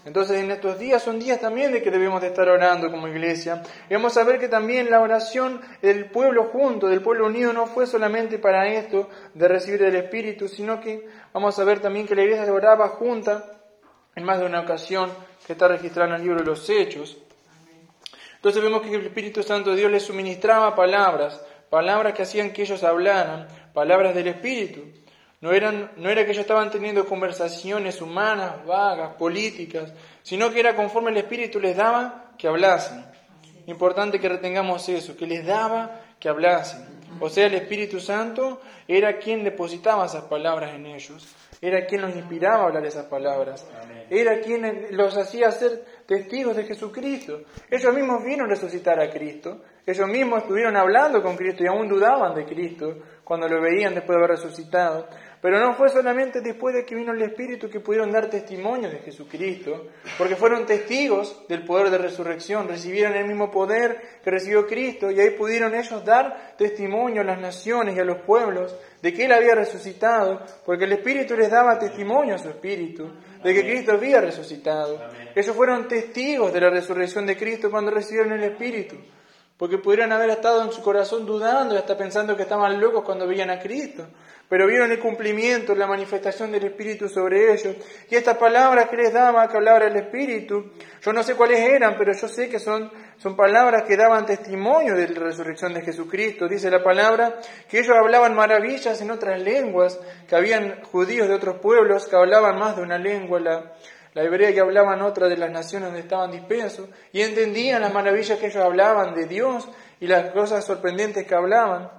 Entonces 0.05 0.43
en 0.43 0.51
estos 0.51 0.81
días 0.81 1.01
son 1.01 1.21
días 1.21 1.41
también 1.41 1.71
de 1.71 1.81
que 1.81 1.93
debemos 1.93 2.21
de 2.21 2.27
estar 2.27 2.49
orando 2.49 2.91
como 2.91 3.07
iglesia. 3.07 3.63
Y 3.89 3.95
vamos 3.95 4.17
a 4.17 4.25
ver 4.25 4.41
que 4.41 4.49
también 4.49 4.91
la 4.91 5.01
oración 5.01 5.61
del 5.81 6.11
pueblo 6.11 6.49
junto, 6.49 6.89
del 6.89 7.03
pueblo 7.03 7.27
unido, 7.27 7.53
no 7.53 7.69
fue 7.69 7.87
solamente 7.87 8.41
para 8.41 8.67
esto 8.67 9.09
de 9.33 9.47
recibir 9.47 9.85
el 9.85 9.95
espíritu, 9.95 10.49
sino 10.49 10.81
que 10.81 11.07
vamos 11.33 11.57
a 11.61 11.63
ver 11.63 11.79
también 11.79 12.09
que 12.09 12.17
la 12.17 12.25
iglesia 12.25 12.53
oraba 12.53 12.89
junta 12.89 13.45
en 14.17 14.25
más 14.25 14.41
de 14.41 14.47
una 14.47 14.63
ocasión 14.63 15.13
que 15.47 15.53
está 15.53 15.69
registrada 15.69 16.09
en 16.09 16.17
el 16.17 16.23
libro 16.23 16.41
de 16.41 16.47
los 16.47 16.69
Hechos. 16.69 17.17
Entonces 18.35 18.61
vemos 18.61 18.83
que 18.83 18.93
el 18.93 19.07
Espíritu 19.07 19.45
Santo 19.45 19.71
de 19.71 19.77
Dios 19.77 19.93
les 19.93 20.03
suministraba 20.03 20.75
palabras, 20.75 21.41
palabras 21.71 22.13
que 22.15 22.23
hacían 22.23 22.53
que 22.53 22.63
ellos 22.63 22.83
hablaran, 22.83 23.47
palabras 23.77 24.15
del 24.15 24.29
Espíritu. 24.29 24.81
No, 25.43 25.53
eran, 25.53 25.93
no 25.99 26.09
era 26.09 26.25
que 26.25 26.31
ellos 26.31 26.41
estaban 26.41 26.71
teniendo 26.71 27.05
conversaciones 27.05 28.01
humanas, 28.01 28.65
vagas, 28.65 29.17
políticas, 29.17 29.93
sino 30.23 30.51
que 30.51 30.61
era 30.61 30.75
conforme 30.75 31.11
el 31.11 31.19
Espíritu 31.19 31.61
les 31.61 31.77
daba 31.77 32.33
que 32.39 32.49
hablasen. 32.49 33.05
Importante 33.67 34.19
que 34.19 34.31
retengamos 34.31 34.89
eso, 34.89 35.15
que 35.15 35.27
les 35.27 35.45
daba 35.45 36.01
que 36.19 36.31
hablasen. 36.31 36.87
O 37.21 37.29
sea, 37.29 37.49
el 37.49 37.55
Espíritu 37.55 38.01
Santo 38.01 38.63
era 38.89 39.19
quien 39.19 39.45
depositaba 39.45 40.07
esas 40.07 40.25
palabras 40.25 40.75
en 40.75 40.87
ellos, 40.87 41.37
era 41.61 41.85
quien 41.85 42.01
los 42.01 42.17
inspiraba 42.17 42.65
a 42.65 42.67
hablar 42.69 42.87
esas 42.87 43.05
palabras, 43.07 43.67
era 44.09 44.41
quien 44.41 44.87
los 44.93 45.19
hacía 45.19 45.51
ser 45.51 45.85
testigos 46.07 46.57
de 46.57 46.65
Jesucristo. 46.65 47.43
Ellos 47.71 47.95
mismos 47.95 48.25
vieron 48.25 48.49
resucitar 48.49 48.99
a 49.01 49.11
Cristo, 49.11 49.61
ellos 49.87 50.09
mismos 50.09 50.43
estuvieron 50.43 50.77
hablando 50.77 51.23
con 51.23 51.37
Cristo 51.37 51.63
y 51.63 51.69
aún 51.69 51.87
dudaban 51.87 52.35
de 52.35 52.45
Cristo 52.45 52.99
cuando 53.23 53.49
lo 53.49 53.63
veían 53.63 53.95
después 53.95 54.19
de 54.19 54.25
haber 54.25 54.37
resucitado. 54.37 55.09
Pero 55.41 55.61
no 55.61 55.75
fue 55.75 55.89
solamente 55.91 56.41
después 56.41 56.75
de 56.75 56.85
que 56.85 56.97
vino 56.97 57.13
el 57.13 57.23
Espíritu 57.23 57.71
que 57.71 57.79
pudieron 57.79 58.11
dar 58.11 58.29
testimonio 58.29 58.91
de 58.91 58.99
Jesucristo, 58.99 59.91
porque 60.19 60.35
fueron 60.35 60.67
testigos 60.67 61.47
del 61.49 61.65
poder 61.65 61.91
de 61.91 61.99
resurrección, 61.99 62.67
recibieron 62.67 63.15
el 63.15 63.27
mismo 63.27 63.49
poder 63.49 64.21
que 64.25 64.31
recibió 64.33 64.67
Cristo 64.67 65.13
y 65.13 65.21
ahí 65.21 65.31
pudieron 65.31 65.73
ellos 65.73 66.05
dar 66.05 66.57
testimonio 66.59 67.21
a 67.21 67.25
las 67.25 67.41
naciones 67.41 67.97
y 67.97 68.01
a 68.01 68.05
los 68.05 68.23
pueblos 68.23 68.77
de 69.01 69.15
que 69.15 69.27
Él 69.27 69.33
había 69.33 69.55
resucitado, 69.55 70.43
porque 70.65 70.87
el 70.87 70.95
Espíritu 70.95 71.37
les 71.37 71.49
daba 71.49 71.79
testimonio 71.79 72.35
a 72.35 72.39
su 72.39 72.49
Espíritu 72.49 73.13
de 73.41 73.55
que 73.55 73.63
Cristo 73.63 73.93
había 73.93 74.21
resucitado. 74.21 75.01
Ellos 75.33 75.55
fueron 75.55 75.87
testigos 75.87 76.53
de 76.53 76.61
la 76.61 76.71
resurrección 76.71 77.25
de 77.25 77.37
Cristo 77.37 77.71
cuando 77.71 77.93
recibieron 77.93 78.33
el 78.33 78.43
Espíritu 78.43 78.97
porque 79.59 79.79
pudieran 79.79 80.13
haber 80.13 80.31
estado 80.31 80.63
en 80.63 80.71
su 80.71 80.83
corazón 80.83 81.25
dudando 81.25 81.75
y 81.75 81.79
hasta 81.79 81.97
pensando 81.97 82.37
que 82.37 82.43
estaban 82.43 82.79
locos 82.79 83.05
cuando 83.05 83.27
veían 83.27 83.49
a 83.49 83.59
Cristo, 83.59 84.07
pero 84.49 84.67
vieron 84.67 84.93
el 84.93 85.01
cumplimiento, 85.01 85.75
la 85.75 85.87
manifestación 85.87 86.53
del 86.53 86.67
Espíritu 86.67 87.09
sobre 87.09 87.53
ellos. 87.53 87.75
Y 88.11 88.15
estas 88.15 88.37
palabras 88.37 88.89
que 88.91 88.97
les 88.97 89.13
daba, 89.13 89.49
que 89.49 89.57
hablaba 89.57 89.79
el 89.79 89.97
Espíritu, 89.97 90.73
yo 91.01 91.13
no 91.13 91.23
sé 91.23 91.35
cuáles 91.35 91.61
eran, 91.61 91.97
pero 91.97 92.13
yo 92.13 92.29
sé 92.29 92.51
que 92.51 92.59
son, 92.59 92.93
son 93.17 93.35
palabras 93.35 93.85
que 93.85 93.97
daban 93.97 94.27
testimonio 94.27 94.95
de 94.95 95.09
la 95.09 95.21
resurrección 95.21 95.73
de 95.73 95.81
Jesucristo. 95.81 96.47
Dice 96.49 96.71
la 96.71 96.83
palabra 96.83 97.41
que 97.69 97.81
ellos 97.81 97.97
hablaban 97.97 98.37
maravillas 98.37 99.01
en 99.01 99.11
otras 99.11 99.41
lenguas, 99.41 99.99
que 100.29 100.37
habían 100.37 100.83
judíos 100.83 101.29
de 101.29 101.35
otros 101.35 101.61
pueblos 101.61 102.07
que 102.07 102.15
hablaban 102.15 102.59
más 102.59 102.77
de 102.77 102.83
una 102.83 102.99
lengua, 102.99 103.41
la, 103.41 103.73
la 104.17 104.23
hebrea 104.23 104.51
que 104.51 104.61
hablaban 104.61 105.03
otra 105.03 105.29
de 105.29 105.37
las 105.37 105.51
naciones 105.51 105.89
donde 105.89 106.01
estaban 106.01 106.31
dispersos, 106.31 106.89
y 107.13 107.21
entendían 107.21 107.83
las 107.83 107.93
maravillas 107.93 108.39
que 108.39 108.47
ellos 108.47 108.65
hablaban 108.65 109.15
de 109.15 109.27
Dios 109.27 109.69
y 110.01 110.07
las 110.07 110.31
cosas 110.31 110.65
sorprendentes 110.65 111.27
que 111.27 111.35
hablaban. 111.35 111.91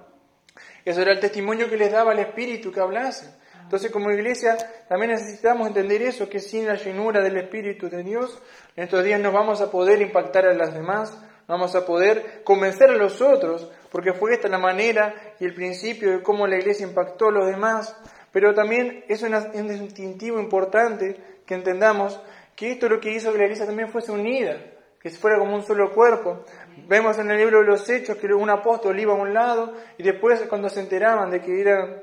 Eso 0.84 1.00
era 1.00 1.12
el 1.12 1.20
testimonio 1.20 1.70
que 1.70 1.76
les 1.76 1.92
daba 1.92 2.12
el 2.12 2.18
Espíritu 2.18 2.72
que 2.72 2.80
hablasen. 2.80 3.30
Entonces, 3.62 3.92
como 3.92 4.10
iglesia, 4.10 4.56
también 4.88 5.12
necesitamos 5.12 5.68
entender 5.68 6.02
eso, 6.02 6.28
que 6.28 6.40
sin 6.40 6.66
la 6.66 6.74
llenura 6.74 7.22
del 7.22 7.36
Espíritu 7.36 7.88
de 7.88 8.02
Dios, 8.02 8.42
en 8.74 8.82
estos 8.82 9.04
días 9.04 9.20
no 9.20 9.30
vamos 9.30 9.60
a 9.60 9.70
poder 9.70 10.02
impactar 10.02 10.44
a 10.48 10.54
las 10.54 10.74
demás, 10.74 11.16
vamos 11.46 11.76
a 11.76 11.86
poder 11.86 12.42
convencer 12.42 12.90
a 12.90 12.96
los 12.96 13.22
otros, 13.22 13.70
porque 13.92 14.12
fue 14.12 14.34
esta 14.34 14.48
la 14.48 14.58
manera 14.58 15.14
y 15.38 15.44
el 15.44 15.54
principio 15.54 16.10
de 16.10 16.22
cómo 16.24 16.48
la 16.48 16.58
iglesia 16.58 16.84
impactó 16.84 17.28
a 17.28 17.32
los 17.32 17.46
demás. 17.46 17.96
Pero 18.32 18.54
también 18.54 19.04
es 19.06 19.22
un 19.22 19.68
distintivo 19.68 20.40
importante 20.40 21.37
que 21.48 21.54
entendamos 21.54 22.20
que 22.54 22.72
esto 22.72 22.86
es 22.86 22.92
lo 22.92 23.00
que 23.00 23.10
hizo 23.10 23.32
que 23.32 23.38
la 23.38 23.44
iglesia 23.44 23.64
también 23.64 23.88
fuese 23.88 24.12
unida, 24.12 24.58
que 25.00 25.08
fuera 25.08 25.38
como 25.38 25.54
un 25.54 25.62
solo 25.62 25.94
cuerpo. 25.94 26.44
Vemos 26.86 27.18
en 27.18 27.30
el 27.30 27.38
libro 27.38 27.60
de 27.60 27.64
los 27.64 27.88
Hechos 27.88 28.18
que 28.18 28.26
un 28.26 28.50
apóstol 28.50 29.00
iba 29.00 29.14
a 29.14 29.16
un 29.16 29.32
lado 29.32 29.72
y 29.96 30.02
después 30.02 30.42
cuando 30.42 30.68
se 30.68 30.80
enteraban 30.80 31.30
de 31.30 31.40
que 31.40 31.60
era 31.60 32.02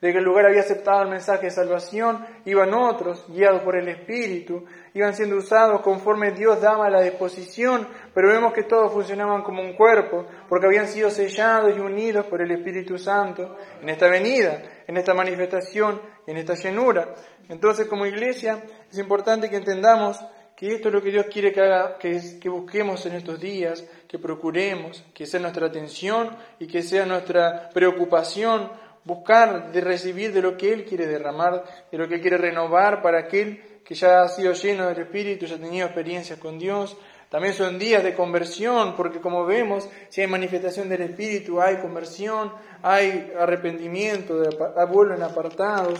de 0.00 0.12
que 0.12 0.18
el 0.18 0.24
lugar 0.24 0.46
había 0.46 0.60
aceptado 0.60 1.02
el 1.02 1.08
mensaje 1.08 1.46
de 1.46 1.50
salvación, 1.50 2.24
iban 2.44 2.74
otros, 2.74 3.24
guiados 3.28 3.62
por 3.62 3.76
el 3.76 3.88
Espíritu, 3.88 4.64
iban 4.94 5.14
siendo 5.14 5.36
usados 5.36 5.80
conforme 5.80 6.32
Dios 6.32 6.60
daba 6.60 6.90
la 6.90 7.00
disposición, 7.00 7.88
pero 8.16 8.28
vemos 8.28 8.54
que 8.54 8.62
todos 8.62 8.94
funcionaban 8.94 9.42
como 9.42 9.60
un 9.60 9.74
cuerpo, 9.74 10.24
porque 10.48 10.64
habían 10.64 10.88
sido 10.88 11.10
sellados 11.10 11.76
y 11.76 11.80
unidos 11.80 12.24
por 12.24 12.40
el 12.40 12.50
Espíritu 12.50 12.96
Santo 12.96 13.58
en 13.82 13.90
esta 13.90 14.08
venida, 14.08 14.62
en 14.86 14.96
esta 14.96 15.12
manifestación, 15.12 16.00
en 16.26 16.38
esta 16.38 16.54
llenura. 16.54 17.14
Entonces, 17.50 17.86
como 17.86 18.06
iglesia, 18.06 18.64
es 18.90 18.96
importante 18.96 19.50
que 19.50 19.56
entendamos 19.56 20.18
que 20.56 20.76
esto 20.76 20.88
es 20.88 20.94
lo 20.94 21.02
que 21.02 21.10
Dios 21.10 21.26
quiere 21.30 21.52
que, 21.52 21.60
haga, 21.60 21.98
que, 21.98 22.38
que 22.40 22.48
busquemos 22.48 23.04
en 23.04 23.16
estos 23.16 23.38
días, 23.38 23.84
que 24.08 24.18
procuremos, 24.18 25.04
que 25.12 25.26
sea 25.26 25.38
nuestra 25.38 25.66
atención 25.66 26.30
y 26.58 26.68
que 26.68 26.82
sea 26.82 27.04
nuestra 27.04 27.68
preocupación 27.68 28.70
buscar 29.04 29.72
de 29.72 29.82
recibir 29.82 30.32
de 30.32 30.40
lo 30.40 30.56
que 30.56 30.72
Él 30.72 30.86
quiere 30.86 31.06
derramar, 31.06 31.64
de 31.92 31.98
lo 31.98 32.08
que 32.08 32.14
Él 32.14 32.22
quiere 32.22 32.38
renovar 32.38 33.02
para 33.02 33.18
aquel 33.18 33.76
que 33.84 33.94
ya 33.94 34.22
ha 34.22 34.28
sido 34.28 34.52
lleno 34.52 34.88
del 34.88 34.98
Espíritu, 35.00 35.46
ya 35.46 35.56
ha 35.56 35.58
tenido 35.58 35.86
experiencias 35.86 36.38
con 36.40 36.58
Dios. 36.58 36.96
También 37.30 37.54
son 37.54 37.78
días 37.78 38.04
de 38.04 38.14
conversión, 38.14 38.94
porque 38.94 39.20
como 39.20 39.44
vemos, 39.44 39.88
si 40.08 40.20
hay 40.20 40.26
manifestación 40.28 40.88
del 40.88 41.02
Espíritu, 41.02 41.60
hay 41.60 41.76
conversión, 41.76 42.52
hay 42.82 43.32
arrepentimiento, 43.38 44.42
vuelven 44.88 45.22
apartados. 45.22 45.98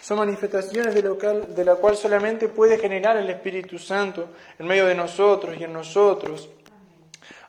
Son 0.00 0.18
manifestaciones 0.18 0.94
de, 0.94 1.02
lo 1.02 1.14
de 1.14 1.64
la 1.64 1.76
cual 1.76 1.96
solamente 1.96 2.48
puede 2.48 2.78
generar 2.78 3.16
el 3.18 3.28
Espíritu 3.28 3.78
Santo 3.78 4.28
en 4.58 4.66
medio 4.66 4.86
de 4.86 4.94
nosotros 4.94 5.56
y 5.58 5.64
en 5.64 5.72
nosotros. 5.72 6.48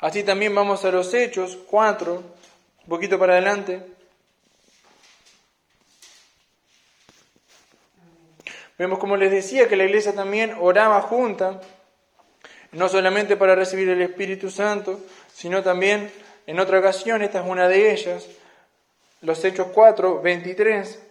Así 0.01 0.24
también 0.24 0.53
vamos 0.53 0.84
a 0.84 0.92
los 0.92 1.13
Hechos 1.13 1.58
4, 1.70 2.13
un 2.15 2.89
poquito 2.89 3.18
para 3.18 3.34
adelante. 3.34 3.82
Vemos 8.77 9.00
como 9.00 9.15
les 9.15 9.32
decía 9.32 9.70
que 9.70 9.77
la 9.77 9.86
iglesia 9.86 10.13
también 10.13 10.56
oraba 10.60 11.01
junta, 11.01 11.62
no 12.74 12.89
solamente 12.89 13.38
para 13.38 13.56
recibir 13.56 13.89
el 13.89 14.01
Espíritu 14.01 14.50
Santo, 14.50 15.00
sino 15.34 15.63
también 15.63 16.12
en 16.46 16.60
otra 16.60 16.80
ocasión, 16.80 17.22
esta 17.22 17.39
es 17.39 17.46
una 17.48 17.68
de 17.68 17.92
ellas, 17.92 18.27
los 19.22 19.44
Hechos 19.46 19.68
4, 19.74 20.22
23. 20.22 21.01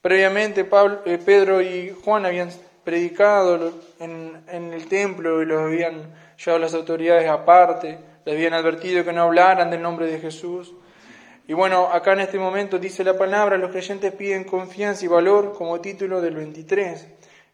Previamente 0.00 0.64
Pablo, 0.64 1.02
eh, 1.04 1.18
Pedro 1.18 1.60
y 1.60 1.94
Juan 2.04 2.24
habían 2.24 2.50
predicado 2.84 3.72
en, 3.98 4.42
en 4.48 4.72
el 4.72 4.86
templo 4.86 5.42
y 5.42 5.46
los 5.46 5.60
habían 5.60 6.14
llevado 6.38 6.58
las 6.58 6.74
autoridades 6.74 7.28
aparte, 7.28 7.98
les 8.24 8.34
habían 8.34 8.54
advertido 8.54 9.04
que 9.04 9.12
no 9.12 9.22
hablaran 9.22 9.70
del 9.70 9.82
nombre 9.82 10.06
de 10.06 10.18
Jesús. 10.18 10.72
Y 11.48 11.52
bueno, 11.52 11.88
acá 11.92 12.12
en 12.12 12.20
este 12.20 12.38
momento 12.38 12.78
dice 12.78 13.04
la 13.04 13.16
palabra, 13.16 13.56
los 13.56 13.70
creyentes 13.70 14.12
piden 14.12 14.44
confianza 14.44 15.04
y 15.04 15.08
valor 15.08 15.54
como 15.54 15.80
título 15.80 16.20
del 16.20 16.34
23. 16.34 17.06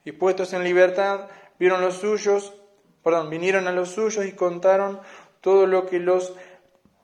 Y 0.05 0.13
puestos 0.13 0.53
en 0.53 0.65
libertad, 0.65 1.29
vieron 1.59 1.81
los 1.81 1.97
suyos, 1.97 2.55
perdón, 3.03 3.31
vinieron 3.31 3.69
a 3.69 3.73
los 3.73 3.91
suyos 3.91 4.25
y 4.27 4.33
contaron 4.33 5.01
todo 5.41 5.67
lo 5.67 5.87
que 5.87 5.99
los 5.99 6.35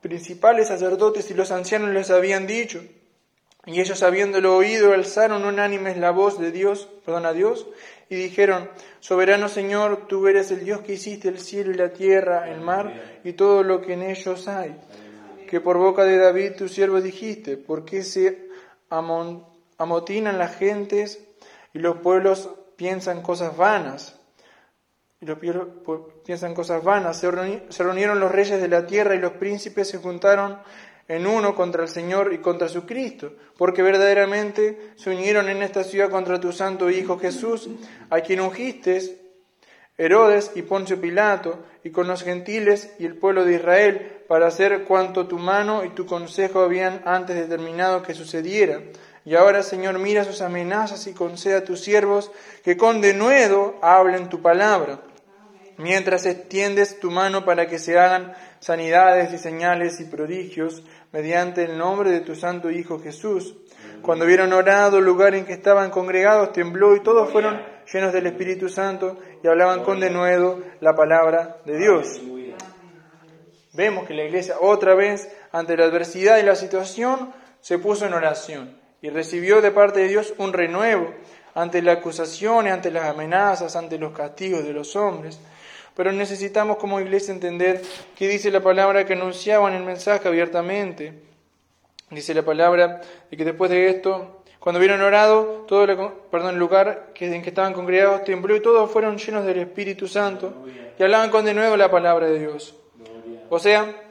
principales 0.00 0.68
sacerdotes 0.68 1.30
y 1.30 1.34
los 1.34 1.50
ancianos 1.50 1.90
les 1.90 2.10
habían 2.10 2.46
dicho. 2.46 2.82
Y 3.66 3.80
ellos 3.80 4.02
habiéndolo 4.02 4.56
oído, 4.56 4.92
alzaron 4.92 5.44
unánimes 5.44 5.98
la 5.98 6.10
voz 6.10 6.38
de 6.38 6.52
Dios, 6.52 6.88
perdón, 7.04 7.26
a 7.26 7.32
Dios, 7.32 7.66
y 8.08 8.16
dijeron, 8.16 8.70
Soberano 9.00 9.48
Señor, 9.48 10.06
tú 10.08 10.26
eres 10.28 10.50
el 10.50 10.64
Dios 10.64 10.80
que 10.80 10.94
hiciste 10.94 11.28
el 11.28 11.38
cielo 11.38 11.72
y 11.72 11.74
la 11.74 11.92
tierra, 11.92 12.50
el 12.50 12.60
mar 12.60 13.20
y 13.24 13.34
todo 13.34 13.62
lo 13.62 13.82
que 13.82 13.92
en 13.92 14.02
ellos 14.02 14.48
hay 14.48 14.74
que 15.48 15.60
por 15.60 15.78
boca 15.78 16.04
de 16.04 16.18
David 16.18 16.52
tu 16.56 16.68
siervo 16.68 17.00
dijiste, 17.00 17.56
¿por 17.56 17.84
qué 17.84 18.04
se 18.04 18.48
amotinan 19.78 20.38
las 20.38 20.56
gentes 20.56 21.24
y 21.72 21.80
los 21.80 21.96
pueblos 21.96 22.50
piensan 22.76 23.22
cosas 23.22 23.56
vanas? 23.56 24.17
Y 25.20 25.26
los 25.26 25.38
pueblos 25.38 26.14
piensan 26.24 26.54
cosas 26.54 26.82
vanas. 26.84 27.18
Se 27.18 27.30
reunieron 27.30 28.20
los 28.20 28.30
reyes 28.30 28.60
de 28.60 28.68
la 28.68 28.86
tierra 28.86 29.14
y 29.14 29.18
los 29.18 29.32
príncipes 29.32 29.88
se 29.88 29.98
juntaron 29.98 30.58
en 31.08 31.26
uno 31.26 31.54
contra 31.54 31.82
el 31.82 31.88
Señor 31.88 32.32
y 32.34 32.38
contra 32.38 32.68
su 32.68 32.84
Cristo, 32.84 33.32
porque 33.56 33.82
verdaderamente 33.82 34.92
se 34.96 35.10
unieron 35.10 35.48
en 35.48 35.62
esta 35.62 35.82
ciudad 35.82 36.10
contra 36.10 36.38
tu 36.38 36.52
santo 36.52 36.90
Hijo 36.90 37.18
Jesús, 37.18 37.68
a 38.10 38.20
quien 38.20 38.40
ungiste 38.40 39.18
Herodes 39.96 40.52
y 40.54 40.62
Poncio 40.62 41.00
Pilato, 41.00 41.64
y 41.82 41.90
con 41.90 42.06
los 42.06 42.22
gentiles 42.22 42.94
y 42.98 43.06
el 43.06 43.16
pueblo 43.16 43.46
de 43.46 43.54
Israel, 43.54 44.22
para 44.28 44.46
hacer 44.46 44.84
cuanto 44.84 45.26
tu 45.26 45.38
mano 45.38 45.84
y 45.84 45.88
tu 45.90 46.04
consejo 46.04 46.60
habían 46.60 47.02
antes 47.06 47.36
determinado 47.36 48.02
que 48.02 48.14
sucediera. 48.14 48.82
Y 49.28 49.34
ahora, 49.34 49.62
Señor, 49.62 49.98
mira 49.98 50.24
sus 50.24 50.40
amenazas 50.40 51.06
y 51.06 51.12
conceda 51.12 51.58
a 51.58 51.64
tus 51.64 51.82
siervos 51.82 52.32
que 52.64 52.78
con 52.78 53.02
denuedo 53.02 53.74
hablen 53.82 54.30
tu 54.30 54.40
palabra, 54.40 55.00
mientras 55.76 56.24
extiendes 56.24 56.98
tu 56.98 57.10
mano 57.10 57.44
para 57.44 57.66
que 57.66 57.78
se 57.78 57.98
hagan 57.98 58.32
sanidades 58.58 59.30
y 59.34 59.36
señales 59.36 60.00
y 60.00 60.04
prodigios 60.04 60.82
mediante 61.12 61.64
el 61.64 61.76
nombre 61.76 62.10
de 62.10 62.20
tu 62.20 62.34
santo 62.34 62.70
Hijo 62.70 63.00
Jesús. 63.00 63.54
Cuando 64.00 64.24
vieron 64.24 64.50
orado 64.54 64.96
el 64.96 65.04
lugar 65.04 65.34
en 65.34 65.44
que 65.44 65.52
estaban 65.52 65.90
congregados, 65.90 66.54
tembló 66.54 66.96
y 66.96 67.02
todos 67.02 67.30
fueron 67.30 67.60
llenos 67.92 68.14
del 68.14 68.28
Espíritu 68.28 68.70
Santo 68.70 69.18
y 69.44 69.46
hablaban 69.46 69.84
con 69.84 70.00
denuedo 70.00 70.62
la 70.80 70.94
palabra 70.94 71.58
de 71.66 71.76
Dios. 71.76 72.18
Vemos 73.74 74.06
que 74.06 74.14
la 74.14 74.24
iglesia 74.24 74.54
otra 74.58 74.94
vez, 74.94 75.30
ante 75.52 75.76
la 75.76 75.84
adversidad 75.84 76.38
y 76.38 76.44
la 76.44 76.56
situación, 76.56 77.34
se 77.60 77.78
puso 77.78 78.06
en 78.06 78.14
oración 78.14 78.77
y 79.00 79.10
recibió 79.10 79.60
de 79.60 79.70
parte 79.70 80.00
de 80.00 80.08
Dios 80.08 80.34
un 80.38 80.52
renuevo 80.52 81.12
ante 81.54 81.82
las 81.82 81.98
acusaciones, 81.98 82.72
ante 82.72 82.90
las 82.90 83.04
amenazas, 83.04 83.76
ante 83.76 83.98
los 83.98 84.12
castigos 84.12 84.64
de 84.64 84.72
los 84.72 84.94
hombres. 84.96 85.38
Pero 85.96 86.12
necesitamos 86.12 86.76
como 86.76 87.00
iglesia 87.00 87.34
entender 87.34 87.82
que 88.16 88.28
dice 88.28 88.50
la 88.50 88.60
palabra 88.60 89.04
que 89.04 89.14
anunciaban 89.14 89.74
el 89.74 89.82
mensaje 89.82 90.28
abiertamente. 90.28 91.12
Dice 92.10 92.32
la 92.34 92.42
palabra 92.42 93.00
de 93.30 93.36
que 93.36 93.44
después 93.44 93.70
de 93.70 93.88
esto, 93.88 94.42
cuando 94.60 94.78
vieron 94.78 95.00
orado, 95.02 95.64
todo 95.66 95.84
el, 95.84 95.96
perdón, 96.30 96.54
el 96.54 96.60
lugar 96.60 97.12
en 97.18 97.42
que 97.42 97.48
estaban 97.48 97.72
congregados 97.72 98.24
tembló 98.24 98.54
y 98.54 98.60
todos 98.60 98.90
fueron 98.90 99.18
llenos 99.18 99.44
del 99.44 99.58
Espíritu 99.58 100.06
Santo 100.06 100.54
y 100.98 101.02
hablaban 101.02 101.30
con 101.30 101.44
de 101.44 101.54
nuevo 101.54 101.76
la 101.76 101.90
palabra 101.90 102.26
de 102.26 102.38
Dios. 102.38 102.76
O 103.50 103.58
sea, 103.58 104.07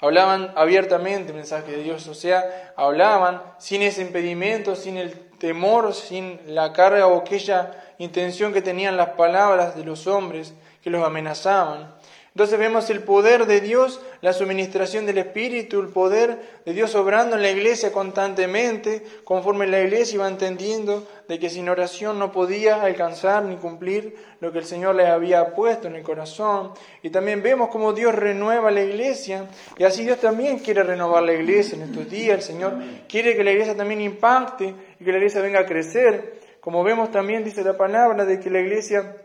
hablaban 0.00 0.52
abiertamente 0.56 1.30
el 1.30 1.36
mensaje 1.36 1.72
de 1.72 1.82
Dios, 1.82 2.06
o 2.08 2.14
sea, 2.14 2.72
hablaban 2.76 3.42
sin 3.58 3.82
ese 3.82 4.02
impedimento, 4.02 4.76
sin 4.76 4.96
el 4.96 5.18
temor, 5.38 5.94
sin 5.94 6.40
la 6.46 6.72
carga 6.72 7.06
o 7.06 7.20
aquella 7.20 7.72
intención 7.98 8.52
que 8.52 8.62
tenían 8.62 8.96
las 8.96 9.10
palabras 9.10 9.76
de 9.76 9.84
los 9.84 10.06
hombres 10.06 10.54
que 10.82 10.90
los 10.90 11.04
amenazaban. 11.04 11.94
Entonces 12.38 12.60
vemos 12.60 12.88
el 12.88 13.02
poder 13.02 13.46
de 13.46 13.60
Dios, 13.60 14.00
la 14.20 14.32
suministración 14.32 15.06
del 15.06 15.18
Espíritu, 15.18 15.80
el 15.80 15.88
poder 15.88 16.38
de 16.64 16.72
Dios 16.72 16.94
obrando 16.94 17.34
en 17.34 17.42
la 17.42 17.50
iglesia 17.50 17.90
constantemente, 17.90 19.02
conforme 19.24 19.66
la 19.66 19.80
iglesia 19.80 20.14
iba 20.14 20.28
entendiendo 20.28 21.04
de 21.26 21.40
que 21.40 21.50
sin 21.50 21.68
oración 21.68 22.16
no 22.16 22.30
podía 22.30 22.80
alcanzar 22.80 23.42
ni 23.42 23.56
cumplir 23.56 24.14
lo 24.38 24.52
que 24.52 24.58
el 24.58 24.66
Señor 24.66 24.94
les 24.94 25.08
había 25.08 25.52
puesto 25.52 25.88
en 25.88 25.96
el 25.96 26.04
corazón. 26.04 26.74
Y 27.02 27.10
también 27.10 27.42
vemos 27.42 27.70
cómo 27.70 27.92
Dios 27.92 28.14
renueva 28.14 28.70
la 28.70 28.82
iglesia, 28.84 29.48
y 29.76 29.82
así 29.82 30.04
Dios 30.04 30.20
también 30.20 30.60
quiere 30.60 30.84
renovar 30.84 31.24
la 31.24 31.32
iglesia 31.32 31.74
en 31.74 31.90
estos 31.90 32.08
días. 32.08 32.36
El 32.36 32.42
Señor 32.42 32.74
quiere 33.08 33.36
que 33.36 33.42
la 33.42 33.50
iglesia 33.50 33.76
también 33.76 34.00
impacte 34.00 34.76
y 35.00 35.04
que 35.04 35.10
la 35.10 35.18
iglesia 35.18 35.42
venga 35.42 35.58
a 35.58 35.66
crecer. 35.66 36.38
Como 36.60 36.84
vemos 36.84 37.10
también, 37.10 37.42
dice 37.42 37.64
la 37.64 37.76
palabra, 37.76 38.24
de 38.24 38.38
que 38.38 38.48
la 38.48 38.60
iglesia 38.60 39.16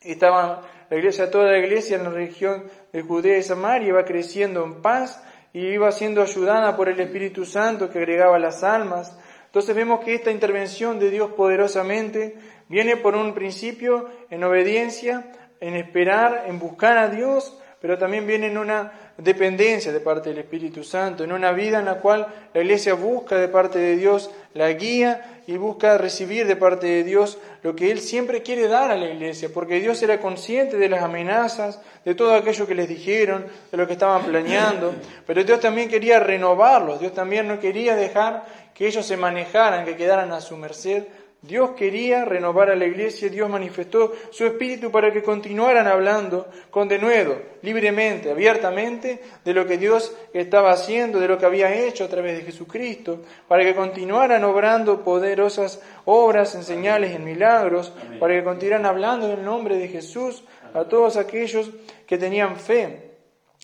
estaba 0.00 0.62
la 0.90 0.96
iglesia, 0.96 1.30
toda 1.30 1.50
la 1.50 1.58
iglesia 1.58 1.96
en 1.96 2.04
la 2.04 2.10
región 2.10 2.64
de 2.92 3.02
Judea 3.02 3.38
y 3.38 3.42
Samaria 3.42 3.88
iba 3.88 4.04
creciendo 4.04 4.64
en 4.64 4.82
paz 4.82 5.22
y 5.52 5.66
iba 5.66 5.90
siendo 5.92 6.22
ayudada 6.22 6.76
por 6.76 6.88
el 6.88 7.00
Espíritu 7.00 7.44
Santo 7.44 7.90
que 7.90 7.98
agregaba 7.98 8.38
las 8.38 8.62
almas. 8.62 9.18
Entonces 9.46 9.74
vemos 9.74 10.04
que 10.04 10.14
esta 10.14 10.30
intervención 10.30 10.98
de 10.98 11.10
Dios 11.10 11.30
poderosamente 11.32 12.36
viene 12.68 12.96
por 12.96 13.16
un 13.16 13.34
principio 13.34 14.08
en 14.30 14.44
obediencia, 14.44 15.32
en 15.60 15.74
esperar, 15.76 16.44
en 16.46 16.58
buscar 16.58 16.98
a 16.98 17.08
Dios, 17.08 17.58
pero 17.86 17.98
también 17.98 18.26
viene 18.26 18.48
en 18.48 18.58
una 18.58 18.90
dependencia 19.16 19.92
de 19.92 20.00
parte 20.00 20.30
del 20.30 20.40
Espíritu 20.40 20.82
Santo, 20.82 21.22
en 21.22 21.30
una 21.30 21.52
vida 21.52 21.78
en 21.78 21.84
la 21.84 22.00
cual 22.00 22.26
la 22.52 22.60
iglesia 22.60 22.94
busca 22.94 23.36
de 23.36 23.46
parte 23.46 23.78
de 23.78 23.96
Dios 23.96 24.28
la 24.54 24.72
guía 24.72 25.42
y 25.46 25.56
busca 25.56 25.96
recibir 25.96 26.48
de 26.48 26.56
parte 26.56 26.88
de 26.88 27.04
Dios 27.04 27.38
lo 27.62 27.76
que 27.76 27.92
Él 27.92 28.00
siempre 28.00 28.42
quiere 28.42 28.66
dar 28.66 28.90
a 28.90 28.96
la 28.96 29.08
iglesia, 29.08 29.50
porque 29.54 29.78
Dios 29.78 30.02
era 30.02 30.18
consciente 30.18 30.78
de 30.78 30.88
las 30.88 31.04
amenazas, 31.04 31.80
de 32.04 32.16
todo 32.16 32.34
aquello 32.34 32.66
que 32.66 32.74
les 32.74 32.88
dijeron, 32.88 33.46
de 33.70 33.76
lo 33.76 33.86
que 33.86 33.92
estaban 33.92 34.24
planeando, 34.24 34.92
pero 35.24 35.44
Dios 35.44 35.60
también 35.60 35.88
quería 35.88 36.18
renovarlos, 36.18 36.98
Dios 36.98 37.14
también 37.14 37.46
no 37.46 37.60
quería 37.60 37.94
dejar 37.94 38.46
que 38.74 38.88
ellos 38.88 39.06
se 39.06 39.16
manejaran, 39.16 39.84
que 39.84 39.94
quedaran 39.94 40.32
a 40.32 40.40
su 40.40 40.56
merced, 40.56 41.04
Dios 41.42 41.70
quería 41.76 42.24
renovar 42.24 42.70
a 42.70 42.76
la 42.76 42.86
iglesia, 42.86 43.28
Dios 43.28 43.48
manifestó 43.48 44.12
su 44.30 44.46
espíritu 44.46 44.90
para 44.90 45.12
que 45.12 45.22
continuaran 45.22 45.86
hablando 45.86 46.48
con 46.70 46.88
denuedo, 46.88 47.40
libremente, 47.62 48.30
abiertamente, 48.30 49.20
de 49.44 49.54
lo 49.54 49.64
que 49.66 49.78
Dios 49.78 50.16
estaba 50.32 50.72
haciendo, 50.72 51.20
de 51.20 51.28
lo 51.28 51.38
que 51.38 51.46
había 51.46 51.72
hecho 51.72 52.04
a 52.04 52.08
través 52.08 52.38
de 52.38 52.44
Jesucristo, 52.44 53.22
para 53.46 53.62
que 53.62 53.76
continuaran 53.76 54.42
obrando 54.44 55.04
poderosas 55.04 55.80
obras 56.04 56.54
en 56.56 56.64
señales 56.64 57.12
y 57.12 57.16
en 57.16 57.24
milagros, 57.24 57.92
para 58.18 58.34
que 58.34 58.42
continuaran 58.42 58.86
hablando 58.86 59.26
en 59.26 59.38
el 59.38 59.44
nombre 59.44 59.76
de 59.76 59.88
Jesús 59.88 60.42
a 60.74 60.84
todos 60.84 61.16
aquellos 61.16 61.70
que 62.06 62.18
tenían 62.18 62.56
fe. 62.56 63.06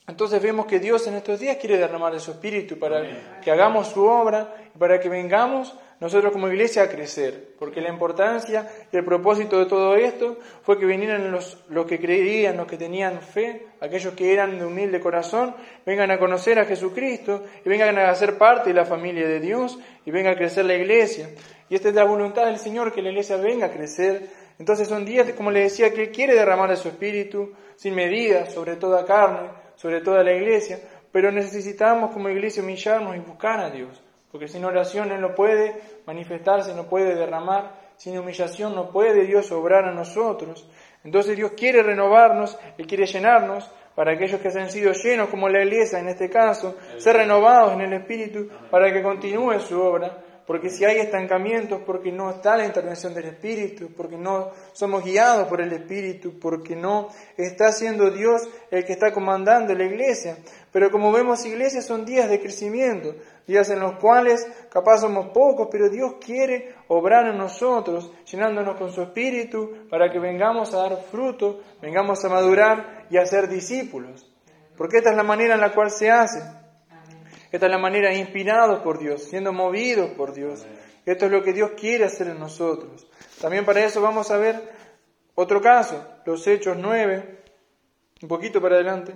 Entonces 0.06 0.42
vemos 0.42 0.66
que 0.66 0.80
Dios 0.80 1.06
en 1.06 1.14
estos 1.14 1.38
días 1.38 1.56
quiere 1.56 1.78
derramar 1.78 2.12
de 2.12 2.20
su 2.20 2.32
espíritu 2.32 2.78
para 2.78 3.40
que 3.40 3.50
hagamos 3.50 3.88
su 3.88 4.04
obra 4.04 4.54
y 4.74 4.78
para 4.78 4.98
que 4.98 5.08
vengamos 5.08 5.74
nosotros 6.02 6.32
como 6.32 6.48
iglesia 6.48 6.82
a 6.82 6.88
crecer, 6.88 7.54
porque 7.60 7.80
la 7.80 7.88
importancia 7.88 8.68
y 8.90 8.96
el 8.96 9.04
propósito 9.04 9.60
de 9.60 9.66
todo 9.66 9.94
esto 9.94 10.36
fue 10.62 10.76
que 10.76 10.84
vinieran 10.84 11.30
los, 11.30 11.62
los 11.68 11.86
que 11.86 12.00
creían, 12.00 12.56
los 12.56 12.66
que 12.66 12.76
tenían 12.76 13.20
fe, 13.20 13.68
aquellos 13.80 14.12
que 14.14 14.32
eran 14.32 14.58
de 14.58 14.64
humilde 14.64 14.98
corazón, 14.98 15.54
vengan 15.86 16.10
a 16.10 16.18
conocer 16.18 16.58
a 16.58 16.64
Jesucristo 16.64 17.44
y 17.64 17.68
vengan 17.68 17.96
a 17.98 18.12
ser 18.16 18.36
parte 18.36 18.70
de 18.70 18.74
la 18.74 18.84
familia 18.84 19.28
de 19.28 19.38
Dios 19.38 19.78
y 20.04 20.10
venga 20.10 20.32
a 20.32 20.34
crecer 20.34 20.64
la 20.64 20.74
iglesia. 20.74 21.30
Y 21.70 21.76
esta 21.76 21.90
es 21.90 21.94
la 21.94 22.02
voluntad 22.02 22.46
del 22.46 22.58
Señor, 22.58 22.92
que 22.92 23.00
la 23.00 23.10
iglesia 23.10 23.36
venga 23.36 23.66
a 23.66 23.70
crecer. 23.70 24.28
Entonces 24.58 24.88
son 24.88 25.04
días, 25.04 25.30
como 25.34 25.52
le 25.52 25.60
decía, 25.60 25.94
que 25.94 26.02
Él 26.02 26.10
quiere 26.10 26.34
derramar 26.34 26.68
de 26.68 26.78
su 26.78 26.88
espíritu 26.88 27.52
sin 27.76 27.94
medida 27.94 28.50
sobre 28.50 28.74
toda 28.74 29.04
carne, 29.04 29.50
sobre 29.76 30.00
toda 30.00 30.24
la 30.24 30.32
iglesia, 30.32 30.80
pero 31.12 31.30
necesitamos 31.30 32.10
como 32.10 32.28
iglesia 32.28 32.60
humillarnos 32.60 33.14
y 33.14 33.20
buscar 33.20 33.60
a 33.60 33.70
Dios 33.70 34.01
porque 34.32 34.48
sin 34.48 34.64
oración 34.64 35.12
Él 35.12 35.20
no 35.20 35.34
puede 35.34 35.80
manifestarse, 36.06 36.74
no 36.74 36.88
puede 36.88 37.14
derramar, 37.14 37.92
sin 37.96 38.18
humillación 38.18 38.74
no 38.74 38.90
puede 38.90 39.26
Dios 39.26 39.52
obrar 39.52 39.84
a 39.84 39.92
nosotros. 39.92 40.66
Entonces 41.04 41.36
Dios 41.36 41.52
quiere 41.52 41.82
renovarnos, 41.82 42.58
Él 42.78 42.86
quiere 42.86 43.06
llenarnos 43.06 43.70
para 43.94 44.14
aquellos 44.14 44.40
que 44.40 44.50
se 44.50 44.58
han 44.58 44.70
sido 44.70 44.92
llenos, 44.92 45.28
como 45.28 45.48
la 45.48 45.62
iglesia 45.62 45.98
en 45.98 46.08
este 46.08 46.30
caso, 46.30 46.76
ser 46.96 47.16
renovados 47.16 47.74
en 47.74 47.82
el 47.82 47.92
Espíritu 47.92 48.48
para 48.70 48.90
que 48.90 49.02
continúe 49.02 49.60
su 49.60 49.78
obra. 49.80 50.16
Porque 50.52 50.68
si 50.68 50.84
hay 50.84 50.98
estancamientos, 50.98 51.80
porque 51.86 52.12
no 52.12 52.28
está 52.28 52.58
la 52.58 52.66
intervención 52.66 53.14
del 53.14 53.24
Espíritu, 53.24 53.88
porque 53.96 54.18
no 54.18 54.50
somos 54.74 55.02
guiados 55.02 55.48
por 55.48 55.62
el 55.62 55.72
Espíritu, 55.72 56.38
porque 56.38 56.76
no 56.76 57.08
está 57.38 57.72
siendo 57.72 58.10
Dios 58.10 58.46
el 58.70 58.84
que 58.84 58.92
está 58.92 59.14
comandando 59.14 59.74
la 59.74 59.84
iglesia. 59.84 60.36
Pero 60.70 60.90
como 60.90 61.10
vemos, 61.10 61.46
iglesias 61.46 61.86
son 61.86 62.04
días 62.04 62.28
de 62.28 62.38
crecimiento, 62.38 63.14
días 63.46 63.70
en 63.70 63.80
los 63.80 63.94
cuales 63.98 64.46
capaz 64.70 64.98
somos 64.98 65.30
pocos, 65.30 65.68
pero 65.72 65.88
Dios 65.88 66.16
quiere 66.22 66.74
obrar 66.88 67.28
en 67.28 67.38
nosotros, 67.38 68.12
llenándonos 68.30 68.76
con 68.76 68.92
su 68.92 69.00
espíritu 69.00 69.88
para 69.88 70.12
que 70.12 70.18
vengamos 70.18 70.74
a 70.74 70.86
dar 70.86 70.98
fruto, 71.10 71.62
vengamos 71.80 72.22
a 72.26 72.28
madurar 72.28 73.06
y 73.08 73.16
a 73.16 73.24
ser 73.24 73.48
discípulos. 73.48 74.30
Porque 74.76 74.98
esta 74.98 75.12
es 75.12 75.16
la 75.16 75.22
manera 75.22 75.54
en 75.54 75.62
la 75.62 75.72
cual 75.72 75.90
se 75.90 76.10
hace. 76.10 76.61
Esta 77.52 77.66
es 77.66 77.72
la 77.72 77.78
manera 77.78 78.14
inspirados 78.14 78.80
por 78.80 78.98
Dios, 78.98 79.24
siendo 79.24 79.52
movidos 79.52 80.10
por 80.12 80.32
Dios. 80.32 80.64
Esto 81.04 81.26
es 81.26 81.30
lo 81.30 81.42
que 81.42 81.52
Dios 81.52 81.72
quiere 81.76 82.06
hacer 82.06 82.28
en 82.28 82.38
nosotros. 82.38 83.06
También 83.42 83.66
para 83.66 83.84
eso 83.84 84.00
vamos 84.00 84.30
a 84.30 84.38
ver 84.38 84.72
otro 85.34 85.60
caso, 85.60 86.02
los 86.24 86.46
Hechos 86.46 86.78
9, 86.78 87.42
un 88.22 88.28
poquito 88.28 88.60
para 88.60 88.76
adelante. 88.76 89.12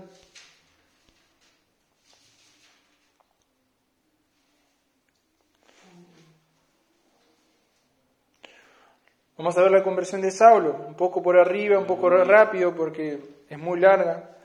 Vamos 9.39 9.57
a 9.57 9.63
ver 9.63 9.71
la 9.71 9.83
conversión 9.83 10.21
de 10.21 10.31
Saulo, 10.31 10.85
un 10.89 10.95
poco 10.95 11.23
por 11.23 11.39
arriba, 11.39 11.79
un 11.79 11.87
poco 11.87 12.11
rápido 12.11 12.75
porque 12.75 13.19
es 13.49 13.59
muy 13.59 13.81
larga, 13.81 14.37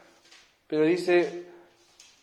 pero 0.67 0.83
dice, 0.83 1.50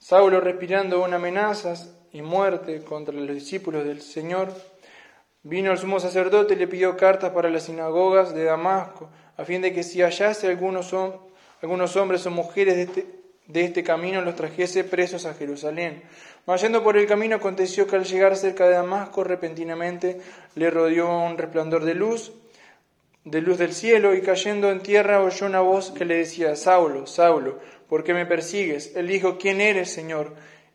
Saulo 0.08 0.40
respirando 0.40 1.04
una 1.04 1.16
amenazas 1.16 1.92
y 2.14 2.22
muerte 2.22 2.82
contra 2.82 3.12
los 3.12 3.28
discípulos 3.28 3.84
del 3.84 4.00
Señor, 4.00 4.48
vino 5.42 5.70
al 5.70 5.76
sumo 5.76 6.00
sacerdote 6.00 6.54
y 6.54 6.56
le 6.56 6.66
pidió 6.66 6.96
cartas 6.96 7.30
para 7.32 7.50
las 7.50 7.64
sinagogas 7.64 8.34
de 8.34 8.44
Damasco, 8.44 9.10
a 9.36 9.44
fin 9.44 9.60
de 9.60 9.74
que 9.74 9.82
si 9.82 10.00
hallase 10.00 10.48
algunos, 10.48 10.94
algunos 11.60 11.94
hombres 11.96 12.24
o 12.24 12.30
mujeres 12.30 12.76
de 12.76 12.82
este, 12.84 13.06
de 13.48 13.64
este 13.64 13.84
camino 13.84 14.22
los 14.22 14.34
trajese 14.34 14.82
presos 14.82 15.26
a 15.26 15.34
Jerusalén. 15.34 16.02
Mas 16.46 16.64
por 16.82 16.96
el 16.96 17.06
camino 17.06 17.36
aconteció 17.36 17.86
que 17.86 17.96
al 17.96 18.06
llegar 18.06 18.34
cerca 18.34 18.64
de 18.66 18.76
Damasco 18.76 19.24
repentinamente 19.24 20.22
le 20.54 20.70
rodeó 20.70 21.20
un 21.20 21.36
resplandor 21.36 21.84
de 21.84 21.92
luz 21.92 22.32
de 23.24 23.40
luz 23.42 23.58
del 23.58 23.72
cielo 23.72 24.14
y 24.14 24.22
cayendo 24.22 24.70
en 24.70 24.80
tierra 24.80 25.22
oyó 25.22 25.46
una 25.46 25.60
voz 25.60 25.90
que 25.90 26.04
le 26.04 26.16
decía, 26.16 26.56
Saulo, 26.56 27.06
Saulo, 27.06 27.58
¿por 27.88 28.04
qué 28.04 28.14
me 28.14 28.26
persigues? 28.26 28.94
Él 28.96 29.06
dijo, 29.08 29.38
¿quién 29.38 29.60
eres, 29.60 29.90
Señor? 29.90 30.34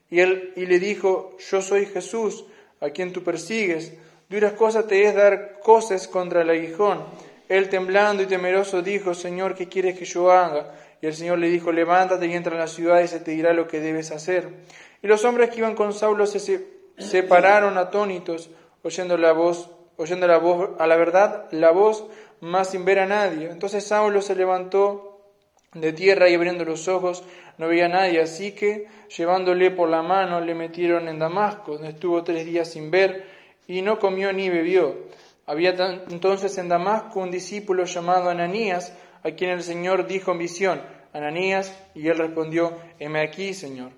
Y 0.10 0.20
él 0.20 0.54
y 0.56 0.66
le 0.66 0.80
dijo, 0.80 1.36
yo 1.50 1.62
soy 1.62 1.86
Jesús, 1.86 2.46
a 2.80 2.90
quien 2.90 3.14
tú 3.14 3.24
persigues. 3.24 3.94
Duras 4.30 4.54
cosas 4.54 4.88
te 4.88 5.04
es 5.04 5.16
dar 5.16 5.60
cosas 5.60 6.08
contra 6.08 6.42
el 6.42 6.50
aguijón. 6.50 7.04
Él 7.50 7.70
temblando 7.70 8.24
y 8.24 8.26
temeroso 8.26 8.82
dijo, 8.82 9.14
Señor, 9.14 9.56
¿qué 9.56 9.68
quieres 9.68 9.98
que 9.98 10.06
yo 10.06 10.32
haga? 10.32 10.74
Y 11.02 11.08
el 11.08 11.14
Señor 11.14 11.40
le 11.40 11.50
dijo, 11.50 11.72
levántate 11.72 12.28
y 12.28 12.34
entra 12.34 12.54
en 12.54 12.60
la 12.60 12.68
ciudad 12.68 13.02
y 13.02 13.08
se 13.08 13.20
te 13.20 13.32
dirá 13.32 13.54
lo 13.54 13.68
que 13.68 13.80
debes 13.80 14.12
hacer. 14.12 14.48
Y 15.02 15.08
los 15.08 15.26
hombres 15.26 15.50
que 15.50 15.58
iban 15.58 15.76
con 15.76 15.94
Saulo 15.94 16.26
se 16.26 16.66
separaron 16.98 17.78
atónitos, 17.78 18.50
oyendo 18.84 19.18
la 19.18 19.34
voz, 19.34 19.70
oyendo 19.98 20.28
la 20.28 20.38
voz, 20.38 20.70
a 20.80 20.88
la 20.88 20.96
verdad, 20.96 21.48
la 21.52 21.72
voz 21.72 22.06
más 22.44 22.72
sin 22.72 22.86
ver 22.86 23.00
a 23.00 23.06
nadie. 23.06 23.50
Entonces 23.50 23.86
Saulo 23.86 24.22
se 24.22 24.36
levantó 24.36 25.22
de 25.74 25.94
tierra 25.94 26.30
y 26.30 26.36
abriendo 26.36 26.66
los 26.66 26.88
ojos 26.88 27.24
no 27.58 27.68
veía 27.68 27.86
a 27.86 27.90
nadie, 27.90 28.22
así 28.22 28.52
que 28.52 28.88
llevándole 29.16 29.72
por 29.72 29.90
la 29.90 30.02
mano 30.02 30.42
le 30.42 30.54
metieron 30.54 31.08
en 31.08 31.20
Damasco, 31.20 31.74
donde 31.74 31.90
estuvo 31.90 32.24
tres 32.24 32.46
días 32.46 32.70
sin 32.70 32.92
ver 32.92 33.26
y 33.68 33.82
no 33.82 34.00
comió 34.00 34.34
ni 34.34 34.50
bebió. 34.50 34.96
Había 35.46 35.76
entonces 36.10 36.58
en 36.58 36.70
Damasco 36.70 37.20
un 37.20 37.32
discípulo 37.32 37.86
llamado 37.86 38.30
Ananías, 38.30 38.94
a 39.24 39.32
quien 39.32 39.52
el 39.52 39.64
Señor 39.64 40.08
dijo 40.08 40.32
en 40.32 40.38
visión, 40.38 40.82
Ananías, 41.14 41.78
y 41.94 42.08
él 42.08 42.18
respondió, 42.18 42.78
heme 43.00 43.22
aquí, 43.22 43.54
Señor. 43.54 43.92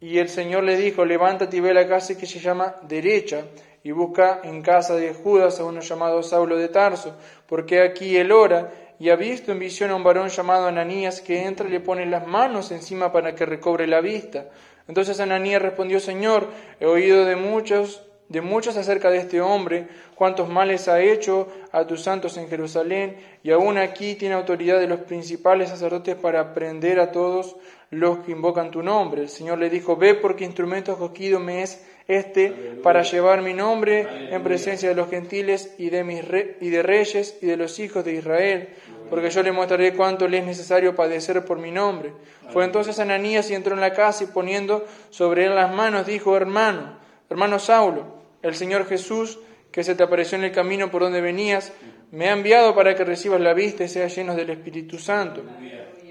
Y 0.00 0.18
el 0.18 0.28
Señor 0.28 0.64
le 0.64 0.76
dijo, 0.76 1.04
levántate 1.04 1.56
y 1.56 1.60
ve 1.60 1.74
la 1.74 1.88
casa 1.88 2.16
que 2.16 2.26
se 2.26 2.38
llama 2.38 2.76
derecha, 2.82 3.44
y 3.82 3.92
busca 3.92 4.40
en 4.44 4.62
casa 4.62 4.94
de 4.96 5.14
Judas 5.14 5.60
a 5.60 5.64
uno 5.64 5.80
llamado 5.80 6.22
Saulo 6.22 6.56
de 6.56 6.68
Tarso, 6.68 7.16
porque 7.46 7.82
aquí 7.82 8.16
él 8.16 8.32
ora 8.32 8.70
y 8.98 9.10
ha 9.10 9.16
visto 9.16 9.52
en 9.52 9.58
visión 9.58 9.90
a 9.90 9.94
un 9.94 10.02
varón 10.02 10.28
llamado 10.28 10.66
Ananías 10.66 11.20
que 11.20 11.44
entra 11.44 11.68
y 11.68 11.70
le 11.70 11.80
pone 11.80 12.04
las 12.06 12.26
manos 12.26 12.70
encima 12.72 13.12
para 13.12 13.34
que 13.34 13.46
recobre 13.46 13.86
la 13.86 14.00
vista. 14.00 14.46
Entonces 14.88 15.20
Ananías 15.20 15.62
respondió, 15.62 16.00
Señor, 16.00 16.48
he 16.80 16.86
oído 16.86 17.24
de 17.24 17.36
muchos, 17.36 18.02
de 18.28 18.40
muchos 18.40 18.76
acerca 18.76 19.10
de 19.10 19.18
este 19.18 19.40
hombre, 19.40 19.86
cuántos 20.14 20.48
males 20.48 20.88
ha 20.88 21.00
hecho 21.00 21.48
a 21.70 21.86
tus 21.86 22.02
santos 22.02 22.36
en 22.38 22.48
Jerusalén, 22.48 23.18
y 23.42 23.52
aún 23.52 23.78
aquí 23.78 24.14
tiene 24.14 24.34
autoridad 24.34 24.80
de 24.80 24.88
los 24.88 25.00
principales 25.00 25.68
sacerdotes 25.68 26.16
para 26.16 26.54
prender 26.54 26.98
a 26.98 27.12
todos 27.12 27.56
los 27.90 28.18
que 28.18 28.32
invocan 28.32 28.70
tu 28.70 28.82
nombre. 28.82 29.22
El 29.22 29.28
Señor 29.28 29.58
le 29.58 29.70
dijo, 29.70 29.96
ve 29.96 30.14
porque 30.14 30.44
instrumento 30.44 30.92
escogido 30.92 31.40
me 31.40 31.62
es 31.62 31.84
este 32.06 32.50
para 32.82 33.02
llevar 33.02 33.42
mi 33.42 33.52
nombre 33.52 34.34
en 34.34 34.42
presencia 34.42 34.88
de 34.88 34.94
los 34.94 35.10
gentiles 35.10 35.74
y 35.78 35.90
de, 35.90 36.04
mis 36.04 36.22
y 36.60 36.70
de 36.70 36.82
reyes 36.82 37.38
y 37.42 37.46
de 37.46 37.56
los 37.58 37.78
hijos 37.78 38.02
de 38.04 38.14
Israel, 38.14 38.70
porque 39.10 39.28
yo 39.28 39.42
le 39.42 39.52
mostraré 39.52 39.94
cuánto 39.94 40.26
le 40.26 40.38
es 40.38 40.46
necesario 40.46 40.96
padecer 40.96 41.44
por 41.44 41.58
mi 41.58 41.70
nombre. 41.70 42.12
Fue 42.50 42.64
entonces 42.64 42.98
Ananías 42.98 43.50
y 43.50 43.54
entró 43.54 43.74
en 43.74 43.80
la 43.80 43.92
casa 43.92 44.24
y 44.24 44.28
poniendo 44.28 44.86
sobre 45.10 45.44
él 45.44 45.54
las 45.54 45.72
manos 45.72 46.06
dijo, 46.06 46.34
hermano, 46.34 46.98
hermano 47.28 47.58
Saulo, 47.58 48.18
el 48.42 48.54
Señor 48.54 48.86
Jesús, 48.86 49.38
que 49.70 49.84
se 49.84 49.94
te 49.94 50.02
apareció 50.02 50.38
en 50.38 50.44
el 50.44 50.52
camino 50.52 50.90
por 50.90 51.02
donde 51.02 51.20
venías, 51.20 51.72
me 52.10 52.30
ha 52.30 52.32
enviado 52.32 52.74
para 52.74 52.94
que 52.94 53.04
recibas 53.04 53.40
la 53.40 53.52
vista 53.52 53.84
y 53.84 53.88
seas 53.88 54.16
lleno 54.16 54.34
del 54.34 54.48
Espíritu 54.48 54.98
Santo. 54.98 55.42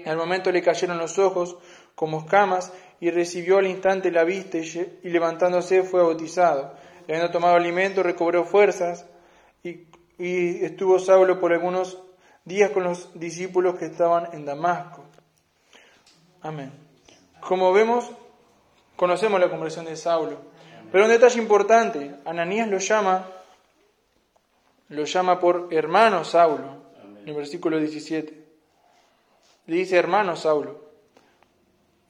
Al 0.08 0.16
momento 0.16 0.50
le 0.50 0.62
cayeron 0.62 0.96
los 0.96 1.18
ojos 1.18 1.56
como 1.94 2.20
escamas 2.20 2.72
y 2.98 3.10
recibió 3.10 3.58
al 3.58 3.66
instante 3.66 4.10
la 4.10 4.24
vista 4.24 4.56
y, 4.56 4.98
levantándose 5.02 5.82
fue 5.82 6.02
bautizado. 6.02 6.72
Y 7.06 7.12
habiendo 7.12 7.30
tomado 7.30 7.56
alimento, 7.56 8.02
recobró 8.02 8.44
fuerzas 8.44 9.04
y, 9.62 9.86
y 10.18 10.64
estuvo 10.64 10.98
Saulo 10.98 11.38
por 11.38 11.52
algunos 11.52 11.98
días 12.44 12.70
con 12.70 12.84
los 12.84 13.10
discípulos 13.20 13.78
que 13.78 13.84
estaban 13.84 14.30
en 14.32 14.46
Damasco. 14.46 15.04
Amén. 16.40 16.72
Como 17.40 17.70
vemos, 17.74 18.10
conocemos 18.96 19.38
la 19.38 19.50
conversión 19.50 19.84
de 19.84 19.96
Saulo. 19.96 20.38
Pero 20.90 21.04
un 21.04 21.10
detalle 21.10 21.38
importante, 21.38 22.14
Ananías 22.24 22.66
lo 22.68 22.78
llama, 22.78 23.26
lo 24.88 25.04
llama 25.04 25.38
por 25.38 25.68
hermano 25.70 26.24
Saulo, 26.24 26.82
en 27.20 27.28
el 27.28 27.34
versículo 27.34 27.78
17. 27.78 28.47
Le 29.68 29.76
dice 29.76 29.96
hermano 29.96 30.34
Saulo. 30.34 30.80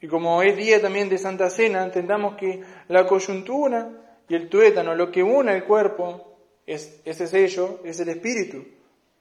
Y 0.00 0.06
como 0.06 0.40
es 0.42 0.56
día 0.56 0.80
también 0.80 1.08
de 1.08 1.18
Santa 1.18 1.50
Cena, 1.50 1.82
entendamos 1.82 2.36
que 2.36 2.62
la 2.86 3.04
coyuntura 3.04 3.90
y 4.28 4.36
el 4.36 4.48
tuétano, 4.48 4.94
lo 4.94 5.10
que 5.10 5.24
une 5.24 5.56
el 5.56 5.64
cuerpo, 5.64 6.38
es 6.64 7.02
ese 7.04 7.26
sello, 7.26 7.80
es 7.84 7.98
el 7.98 8.10
Espíritu. 8.10 8.64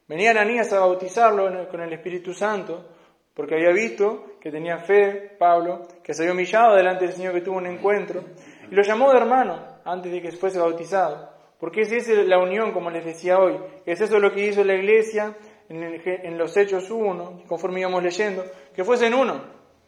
Venía 0.07 0.31
Ananías 0.31 0.71
a 0.71 0.81
bautizarlo 0.81 1.67
con 1.67 1.81
el 1.81 1.91
Espíritu 1.91 2.31
Santo, 2.31 2.85
porque 3.33 3.55
había 3.55 3.71
visto 3.71 4.37
que 4.39 4.51
tenía 4.51 4.77
fe, 4.77 5.35
Pablo, 5.39 5.87
que 6.03 6.13
se 6.13 6.21
había 6.21 6.33
humillado 6.33 6.75
delante 6.75 7.05
del 7.05 7.15
Señor 7.15 7.33
que 7.33 7.41
tuvo 7.41 7.57
un 7.57 7.65
encuentro, 7.65 8.23
y 8.69 8.75
lo 8.75 8.83
llamó 8.83 9.09
de 9.11 9.17
hermano 9.17 9.79
antes 9.83 10.11
de 10.11 10.21
que 10.21 10.31
fuese 10.33 10.59
bautizado. 10.59 11.31
Porque 11.59 11.81
es 11.81 11.91
esa 11.91 12.13
la 12.13 12.37
unión, 12.37 12.71
como 12.71 12.91
les 12.91 13.03
decía 13.03 13.39
hoy. 13.39 13.57
Es 13.83 13.99
eso 13.99 14.19
lo 14.19 14.31
que 14.31 14.45
hizo 14.45 14.63
la 14.63 14.75
iglesia 14.75 15.35
en, 15.69 16.37
los 16.37 16.55
Hechos 16.55 16.89
1, 16.89 17.43
conforme 17.47 17.81
íbamos 17.81 18.03
leyendo, 18.03 18.45
que 18.73 18.83
fuesen 18.83 19.13
uno. 19.13 19.41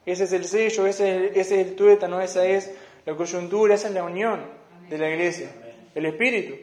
Ese 0.05 0.23
es 0.25 0.33
el 0.33 0.45
sello, 0.45 0.87
ese, 0.87 1.39
es 1.39 1.51
el 1.51 1.75
tuétano, 1.75 2.21
esa 2.21 2.45
es 2.45 2.75
la 3.05 3.15
coyuntura, 3.15 3.75
esa 3.75 3.87
es 3.87 3.93
la 3.93 4.03
unión 4.03 4.45
de 4.89 4.97
la 4.97 5.09
iglesia, 5.09 5.49
el 5.95 6.05
espíritu. 6.05 6.55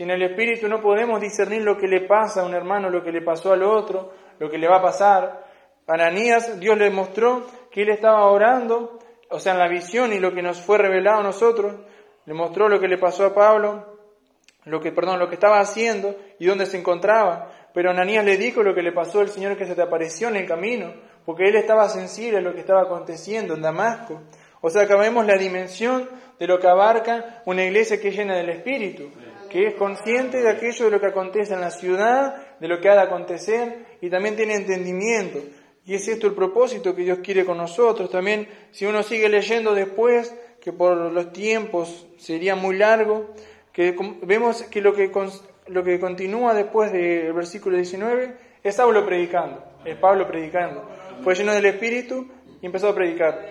Si 0.00 0.04
en 0.04 0.10
el 0.12 0.22
Espíritu 0.22 0.66
no 0.66 0.80
podemos 0.80 1.20
discernir 1.20 1.60
lo 1.60 1.76
que 1.76 1.86
le 1.86 2.06
pasa 2.06 2.40
a 2.40 2.46
un 2.46 2.54
hermano, 2.54 2.88
lo 2.88 3.02
que 3.04 3.12
le 3.12 3.20
pasó 3.20 3.52
al 3.52 3.62
otro, 3.62 4.14
lo 4.38 4.48
que 4.48 4.56
le 4.56 4.66
va 4.66 4.78
a 4.78 4.82
pasar, 4.82 5.44
Ananías, 5.86 6.58
Dios 6.58 6.78
le 6.78 6.88
mostró 6.88 7.46
que 7.70 7.82
él 7.82 7.90
estaba 7.90 8.30
orando, 8.30 8.98
o 9.28 9.38
sea, 9.38 9.52
en 9.52 9.58
la 9.58 9.68
visión 9.68 10.12
y 10.14 10.18
lo 10.18 10.32
que 10.32 10.40
nos 10.40 10.58
fue 10.58 10.78
revelado 10.78 11.20
a 11.20 11.24
nosotros, 11.24 11.74
le 12.24 12.32
mostró 12.32 12.68
lo 12.68 12.80
que 12.80 12.88
le 12.88 12.96
pasó 12.96 13.26
a 13.26 13.34
Pablo, 13.34 13.98
lo 14.64 14.80
que, 14.80 14.92
perdón, 14.92 15.18
lo 15.18 15.28
que 15.28 15.34
estaba 15.34 15.60
haciendo 15.60 16.16
y 16.38 16.46
dónde 16.46 16.64
se 16.64 16.78
encontraba. 16.78 17.52
Pero 17.72 17.90
Ananías 17.90 18.24
le 18.24 18.36
dijo 18.36 18.62
lo 18.62 18.74
que 18.74 18.82
le 18.82 18.92
pasó 18.92 19.20
al 19.20 19.28
Señor 19.28 19.56
que 19.56 19.66
se 19.66 19.74
te 19.74 19.82
apareció 19.82 20.28
en 20.28 20.36
el 20.36 20.46
camino, 20.46 20.92
porque 21.24 21.48
él 21.48 21.56
estaba 21.56 21.88
sensible 21.88 22.38
a 22.38 22.40
lo 22.40 22.52
que 22.52 22.60
estaba 22.60 22.82
aconteciendo 22.82 23.54
en 23.54 23.62
Damasco. 23.62 24.20
O 24.60 24.70
sea, 24.70 24.84
vemos 24.84 25.26
la 25.26 25.36
dimensión 25.36 26.08
de 26.38 26.46
lo 26.46 26.58
que 26.58 26.66
abarca 26.66 27.42
una 27.46 27.64
iglesia 27.64 28.00
que 28.00 28.08
es 28.08 28.16
llena 28.16 28.36
del 28.36 28.50
Espíritu, 28.50 29.10
que 29.48 29.68
es 29.68 29.74
consciente 29.74 30.42
de 30.42 30.50
aquello 30.50 30.86
de 30.86 30.90
lo 30.90 31.00
que 31.00 31.06
acontece 31.06 31.54
en 31.54 31.60
la 31.60 31.70
ciudad, 31.70 32.58
de 32.58 32.68
lo 32.68 32.80
que 32.80 32.88
ha 32.88 32.94
de 32.94 33.02
acontecer, 33.02 33.86
y 34.00 34.10
también 34.10 34.36
tiene 34.36 34.54
entendimiento. 34.54 35.38
Y 35.86 35.94
es 35.94 36.06
esto 36.08 36.26
el 36.26 36.34
propósito 36.34 36.94
que 36.94 37.02
Dios 37.02 37.18
quiere 37.22 37.44
con 37.44 37.56
nosotros. 37.56 38.10
También, 38.10 38.48
si 38.70 38.86
uno 38.86 39.02
sigue 39.02 39.28
leyendo 39.28 39.74
después, 39.74 40.34
que 40.60 40.72
por 40.72 40.96
los 40.96 41.32
tiempos 41.32 42.06
sería 42.18 42.54
muy 42.54 42.76
largo, 42.76 43.34
que 43.72 43.96
vemos 44.22 44.62
que 44.64 44.80
lo 44.80 44.92
que, 44.94 45.10
lo 45.70 45.84
que 45.84 46.00
continúa 46.00 46.52
después 46.54 46.92
del 46.92 47.32
versículo 47.32 47.76
19 47.76 48.36
es 48.62 48.76
Pablo 48.76 49.06
predicando, 49.06 49.64
es 49.84 49.96
Pablo 49.96 50.26
predicando. 50.26 50.88
Fue 51.22 51.34
lleno 51.34 51.52
del 51.52 51.66
Espíritu 51.66 52.26
y 52.60 52.66
empezó 52.66 52.88
a 52.88 52.94
predicar. 52.94 53.46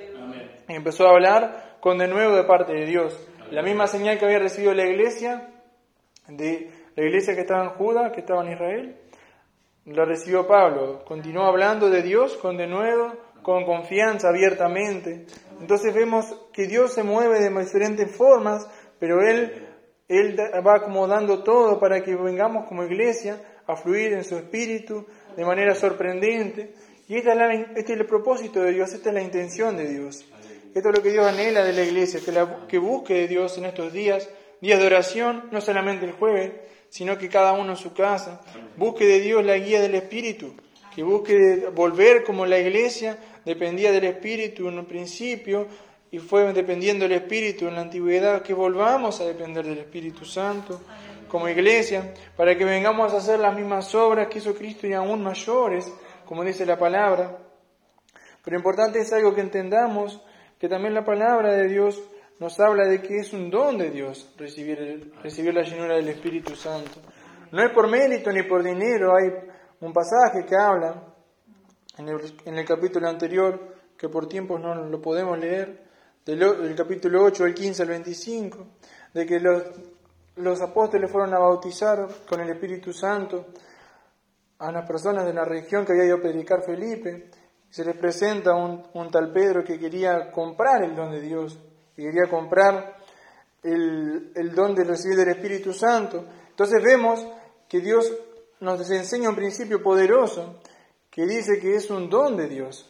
Y 0.67 0.73
empezó 0.73 1.08
a 1.08 1.12
hablar 1.12 1.77
con 1.79 1.97
de 1.97 2.08
nuevo 2.08 2.36
de 2.36 2.43
parte 2.43 2.73
de 2.73 2.86
Dios. 2.86 3.27
La 3.51 3.63
misma 3.63 3.88
señal 3.88 4.19
que 4.19 4.25
había 4.25 4.39
recibido 4.39 4.73
la 4.73 4.86
iglesia, 4.86 5.49
de 6.27 6.69
la 6.95 7.03
iglesia 7.03 7.34
que 7.34 7.41
estaba 7.41 7.63
en 7.63 7.69
Judá, 7.71 8.12
que 8.12 8.19
estaba 8.19 8.45
en 8.45 8.51
Israel, 8.51 8.95
la 9.86 10.05
recibió 10.05 10.45
Pablo. 10.45 11.03
Continuó 11.05 11.45
hablando 11.45 11.89
de 11.89 12.03
Dios 12.03 12.38
con 12.38 12.58
de 12.58 12.67
nuevo, 12.67 13.13
con 13.41 13.65
confianza, 13.65 14.29
abiertamente. 14.29 15.25
Entonces 15.60 15.93
vemos 15.93 16.25
que 16.53 16.67
Dios 16.67 16.93
se 16.93 17.03
mueve 17.03 17.39
de 17.39 17.49
diferentes 17.49 18.15
formas, 18.15 18.69
pero 18.99 19.21
Él, 19.21 19.68
Él 20.10 20.36
va 20.38 20.76
acomodando 20.76 21.43
todo 21.43 21.80
para 21.80 22.04
que 22.04 22.15
vengamos 22.15 22.67
como 22.67 22.84
iglesia 22.84 23.39
a 23.67 23.76
fluir 23.76 24.13
en 24.13 24.24
su 24.24 24.36
espíritu 24.36 25.06
de 25.38 25.45
manera 25.45 25.76
sorprendente. 25.76 26.74
Y 27.08 27.15
este 27.15 27.32
es 27.76 27.89
el 27.91 28.06
propósito 28.08 28.62
de 28.62 28.74
Dios, 28.74 28.91
esta 28.91 29.10
es 29.10 29.15
la 29.15 29.22
intención 29.22 29.78
de 29.78 29.88
Dios. 29.88 30.26
Esto 30.74 30.89
es 30.89 30.95
lo 30.98 31.04
que 31.04 31.12
Dios 31.12 31.28
anhela 31.28 31.63
de 31.63 31.74
la 31.74 31.84
iglesia, 31.84 32.19
que, 32.19 32.34
que 32.67 32.78
busque 32.80 33.13
de 33.13 33.28
Dios 33.28 33.58
en 33.60 33.65
estos 33.65 33.93
días, 33.93 34.28
días 34.62 34.80
de 34.80 34.88
oración, 34.88 35.45
no 35.52 35.62
solamente 35.62 36.06
el 36.06 36.12
jueves, 36.13 36.54
sino 36.89 37.17
que 37.19 37.30
cada 37.30 37.54
uno 37.54 37.72
en 37.72 37.78
su 37.78 37.93
casa 37.93 38.41
busque 38.78 39.06
de 39.06 39.19
Dios 39.19 39.45
la 39.45 39.58
guía 39.58 39.80
del 39.80 39.93
Espíritu, 39.93 40.56
que 40.95 41.04
busque 41.04 41.67
volver 41.74 42.24
como 42.24 42.48
la 42.48 42.58
iglesia 42.58 43.17
dependía 43.45 43.91
del 43.91 44.06
Espíritu 44.06 44.67
en 44.67 44.80
un 44.80 44.86
principio 44.86 45.67
y 46.12 46.19
fue 46.19 46.52
dependiendo 46.54 47.08
del 47.08 47.17
Espíritu 47.17 47.67
en 47.67 47.76
la 47.76 47.82
antigüedad, 47.82 48.41
que 48.41 48.54
volvamos 48.54 49.22
a 49.22 49.26
depender 49.26 49.65
del 49.65 49.78
Espíritu 49.78 50.26
Santo 50.26 50.82
como 51.28 51.48
iglesia, 51.48 52.13
para 52.36 52.58
que 52.58 52.65
vengamos 52.65 53.13
a 53.13 53.17
hacer 53.17 53.39
las 53.39 53.56
mismas 53.56 53.93
obras 53.93 54.28
que 54.28 54.39
hizo 54.39 54.56
Cristo 54.56 54.88
y 54.88 54.93
aún 54.93 55.22
mayores, 55.22 55.91
como 56.26 56.43
dice 56.43 56.65
la 56.65 56.78
palabra. 56.78 57.38
Pero 58.43 58.58
importante 58.58 59.00
es 59.00 59.13
algo 59.13 59.36
que 59.36 59.41
entendamos, 59.41 60.22
que 60.58 60.67
también 60.67 60.93
la 60.93 61.06
palabra 61.06 61.54
de 61.54 61.67
Dios 61.67 62.02
nos 62.39 62.60
habla 62.60 62.86
de 62.86 63.02
que 63.02 63.17
es 63.17 63.34
un 63.34 63.50
don 63.50 63.78
de 63.78 63.91
Dios 63.91 64.34
recibir, 64.38 65.13
recibir 65.22 65.54
la 65.54 65.63
llenura 65.63 65.95
del 65.95 66.08
Espíritu 66.08 66.56
Santo. 66.56 67.00
No 67.52 67.63
es 67.63 67.72
por 67.72 67.89
mérito 67.89 68.32
ni 68.32 68.43
por 68.43 68.63
dinero. 68.63 69.15
Hay 69.15 69.32
un 69.82 69.91
pasaje 69.91 70.45
que 70.48 70.56
habla 70.56 71.04
en 71.98 72.58
el, 72.58 72.65
capítulo 72.65 73.10
anterior, 73.10 73.76
que 73.98 74.08
por 74.08 74.28
tiempos 74.30 74.62
no 74.62 74.74
lo 74.74 75.02
podemos 75.02 75.38
leer, 75.38 75.88
del, 76.25 76.75
capítulo 76.75 77.23
8, 77.23 77.45
el 77.45 77.53
15 77.53 77.82
al 77.82 77.89
25, 77.89 78.67
de 79.13 79.25
que 79.25 79.39
los, 79.39 79.63
los 80.36 80.62
apóstoles 80.62 81.12
fueron 81.12 81.34
a 81.34 81.39
bautizar 81.39 82.08
con 82.27 82.41
el 82.41 82.49
Espíritu 82.49 82.93
Santo 82.93 83.47
a 84.60 84.69
unas 84.69 84.86
personas 84.86 85.25
de 85.25 85.34
la 85.34 85.45
región 85.45 85.86
que 85.86 85.93
había 85.93 86.05
ido 86.05 86.17
a 86.17 86.21
predicar 86.21 86.63
Felipe. 86.63 87.29
Se 87.69 87.86
les 87.86 87.95
presenta 87.95 88.55
un, 88.55 88.84
un 88.93 89.12
tal 89.12 89.32
Pedro 89.32 89.63
que 89.63 89.79
quería 89.79 90.32
comprar 90.32 90.84
el 90.84 90.95
don 90.95 91.12
de 91.12 91.21
Dios 91.21 91.58
y 91.95 92.03
quería 92.03 92.29
comprar 92.29 92.97
el, 93.63 94.32
el 94.36 94.55
don 94.55 94.75
de 94.75 94.84
recibir 94.84 95.17
del 95.17 95.29
Espíritu 95.29 95.73
Santo. 95.73 96.25
Entonces 96.49 96.82
vemos 96.84 97.25
que 97.67 97.79
Dios 97.79 98.12
nos 98.60 98.89
enseña 98.91 99.29
un 99.29 99.36
principio 99.36 99.82
poderoso 99.82 100.60
que 101.10 101.25
dice 101.25 101.60
que 101.60 101.75
es 101.75 101.89
un 101.89 102.10
don 102.10 102.36
de 102.38 102.47
Dios, 102.47 102.89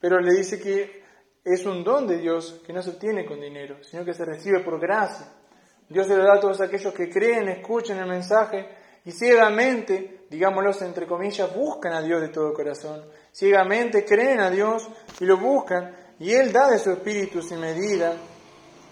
pero 0.00 0.20
le 0.20 0.32
dice 0.34 0.60
que 0.60 0.99
es 1.44 1.64
un 1.64 1.82
don 1.82 2.06
de 2.06 2.18
Dios 2.18 2.60
que 2.66 2.72
no 2.72 2.82
se 2.82 2.90
obtiene 2.90 3.24
con 3.24 3.40
dinero, 3.40 3.82
sino 3.82 4.04
que 4.04 4.14
se 4.14 4.24
recibe 4.24 4.60
por 4.60 4.78
gracia. 4.78 5.26
Dios 5.88 6.06
se 6.06 6.16
lo 6.16 6.24
da 6.24 6.34
a 6.34 6.40
todos 6.40 6.60
aquellos 6.60 6.94
que 6.94 7.08
creen, 7.08 7.48
escuchan 7.48 7.98
el 7.98 8.06
mensaje 8.06 8.68
y 9.04 9.12
ciegamente, 9.12 10.26
digámoslo 10.30 10.70
entre 10.86 11.06
comillas, 11.06 11.54
buscan 11.54 11.94
a 11.94 12.02
Dios 12.02 12.20
de 12.20 12.28
todo 12.28 12.52
corazón. 12.52 13.04
Ciegamente 13.32 14.04
creen 14.04 14.40
a 14.40 14.50
Dios 14.50 14.88
y 15.18 15.24
lo 15.24 15.38
buscan 15.38 15.96
y 16.18 16.32
Él 16.32 16.52
da 16.52 16.70
de 16.70 16.78
su 16.78 16.90
Espíritu 16.90 17.42
sin 17.42 17.60
medida 17.60 18.14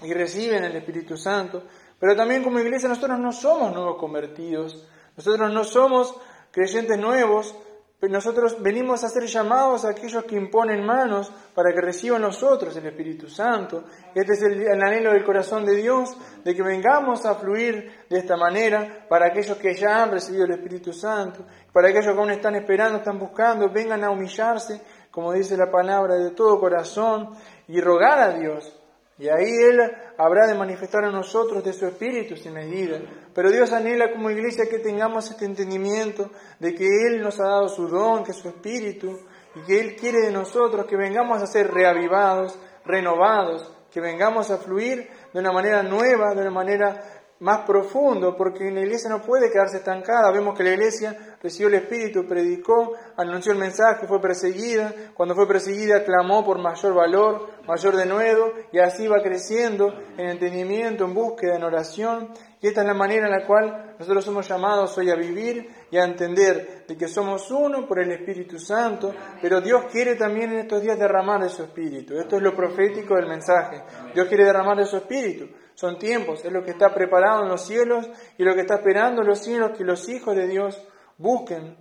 y 0.03 0.13
reciben 0.13 0.65
el 0.65 0.77
Espíritu 0.77 1.17
Santo. 1.17 1.63
Pero 2.01 2.17
también 2.17 2.43
como 2.43 2.59
iglesia 2.59 2.89
nosotros 2.89 3.19
no 3.19 3.33
somos 3.33 3.73
nuevos 3.73 3.99
convertidos, 3.99 4.89
nosotros 5.17 5.53
no 5.53 5.65
somos 5.65 6.15
creyentes 6.51 6.99
nuevos, 6.99 7.55
nosotros 8.03 8.63
venimos 8.63 9.03
a 9.03 9.09
ser 9.09 9.25
llamados 9.25 9.85
a 9.85 9.91
aquellos 9.91 10.25
que 10.25 10.37
imponen 10.37 10.85
manos 10.85 11.33
para 11.55 11.73
que 11.73 11.81
reciban 11.81 12.23
nosotros 12.23 12.77
el 12.77 12.87
Espíritu 12.87 13.29
Santo. 13.29 13.85
Este 14.15 14.35
es 14.35 14.43
el, 14.43 14.63
el, 14.63 14.83
anhelo 14.83 15.13
del 15.13 15.25
corazón 15.25 15.65
de 15.67 15.75
Dios, 15.75 16.17
de 16.45 16.55
que 16.55 16.63
vengamos 16.63 17.27
a 17.27 17.35
fluir 17.35 18.07
de 18.09 18.19
esta 18.19 18.37
manera 18.37 19.07
para 19.09 19.27
aquellos 19.27 19.57
que 19.59 19.75
ya 19.75 20.05
han 20.05 20.13
recibido 20.13 20.45
el 20.45 20.53
Espíritu 20.53 20.93
Santo, 20.93 21.45
para 21.73 21.89
aquellos 21.89 22.13
que 22.13 22.21
aún 22.21 22.31
están 22.31 22.55
esperando, 22.55 22.99
están 22.99 23.19
buscando, 23.19 23.69
vengan 23.69 24.05
a 24.05 24.11
humillarse 24.11 24.81
como 25.19 25.33
dice 25.33 25.57
la 25.57 25.69
palabra, 25.69 26.15
de 26.17 26.31
todo 26.31 26.61
corazón 26.61 27.31
y 27.67 27.81
rogar 27.81 28.21
a 28.21 28.39
Dios. 28.39 28.73
Y 29.19 29.29
ahí 29.29 29.51
Él 29.51 29.81
habrá 30.17 30.47
de 30.47 30.55
manifestar 30.55 31.05
a 31.05 31.11
nosotros 31.11 31.65
de 31.65 31.73
su 31.73 31.87
espíritu 31.87 32.37
sin 32.37 32.53
medida. 32.53 33.01
Pero 33.39 33.53
Dios 33.53 33.73
anhela 33.73 34.11
como 34.11 34.31
iglesia 34.31 34.69
que 34.69 34.81
tengamos 34.81 35.31
este 35.31 35.45
entendimiento 35.45 36.29
de 36.59 36.75
que 36.75 36.85
Él 36.85 37.23
nos 37.23 37.39
ha 37.39 37.45
dado 37.45 37.69
su 37.69 37.87
don, 37.87 38.25
que 38.25 38.33
es 38.33 38.37
su 38.37 38.49
espíritu, 38.49 39.17
y 39.55 39.61
que 39.61 39.79
Él 39.79 39.95
quiere 39.95 40.23
de 40.23 40.33
nosotros 40.33 40.87
que 40.87 40.97
vengamos 40.97 41.41
a 41.41 41.47
ser 41.47 41.71
reavivados, 41.71 42.59
renovados, 42.85 43.73
que 43.93 44.01
vengamos 44.01 44.51
a 44.51 44.59
fluir 44.59 45.09
de 45.33 45.39
una 45.39 45.53
manera 45.53 45.85
nueva, 45.85 46.35
de 46.35 46.41
una 46.41 46.51
manera 46.51 47.18
más 47.41 47.61
profundo, 47.65 48.37
porque 48.37 48.71
la 48.71 48.81
iglesia 48.81 49.09
no 49.09 49.23
puede 49.23 49.51
quedarse 49.51 49.79
estancada. 49.79 50.33
Vemos 50.33 50.57
que 50.57 50.65
la 50.65 50.73
iglesia 50.73 51.37
recibió 51.41 51.69
el 51.69 51.75
Espíritu, 51.75 52.27
predicó, 52.27 52.95
anunció 53.17 53.53
el 53.53 53.59
mensaje, 53.59 54.07
fue 54.09 54.21
perseguida. 54.21 54.93
Cuando 55.15 55.35
fue 55.35 55.47
perseguida, 55.47 56.05
clamó 56.05 56.45
por 56.45 56.59
mayor 56.59 56.95
valor, 56.95 57.51
mayor 57.67 57.97
denuedo, 57.97 58.53
y 58.73 58.79
así 58.79 59.07
va 59.07 59.23
creciendo 59.23 59.93
en 60.17 60.31
entendimiento, 60.31 61.05
en 61.05 61.15
búsqueda, 61.15 61.57
en 61.57 61.63
oración. 61.63 62.33
Y 62.61 62.67
esta 62.67 62.81
es 62.81 62.87
la 62.89 62.95
manera 62.95 63.27
en 63.27 63.33
la 63.33 63.47
cual 63.47 63.95
nosotros 64.01 64.25
somos 64.25 64.49
llamados 64.49 64.99
hoy 64.99 65.11
a 65.11 65.15
vivir 65.15 65.69
y 65.93 65.97
a 65.97 66.05
entender 66.05 66.85
de 66.89 66.97
que 66.97 67.07
somos 67.07 67.51
uno 67.53 67.87
por 67.87 68.01
el 68.01 68.11
Espíritu 68.11 68.59
Santo, 68.59 69.15
pero 69.41 69.61
Dios 69.61 69.85
quiere 69.93 70.17
también 70.17 70.53
en 70.53 70.59
estos 70.61 70.83
días 70.83 70.99
derramar 70.99 71.41
de 71.41 71.51
su 71.51 71.63
Espíritu. 71.63 72.19
Esto 72.19 72.37
es 72.37 72.43
lo 72.43 72.55
profético 72.57 73.15
del 73.15 73.29
mensaje. 73.29 73.83
Dios 74.13 74.27
quiere 74.27 74.45
derramar 74.45 74.77
de 74.77 74.87
su 74.87 74.97
Espíritu. 74.97 75.47
Son 75.79 75.97
tiempos, 75.97 76.45
es 76.45 76.51
lo 76.51 76.65
que 76.65 76.73
está 76.73 76.93
preparado 76.93 77.45
en 77.45 77.49
los 77.49 77.65
cielos 77.65 78.11
y 78.37 78.43
lo 78.43 78.53
que 78.57 78.63
está 78.63 78.79
esperando 78.79 79.23
en 79.23 79.29
los 79.29 79.39
cielos 79.39 79.79
que 79.79 79.85
los 79.85 80.09
hijos 80.09 80.35
de 80.35 80.49
Dios 80.49 80.77
busquen, 81.19 81.77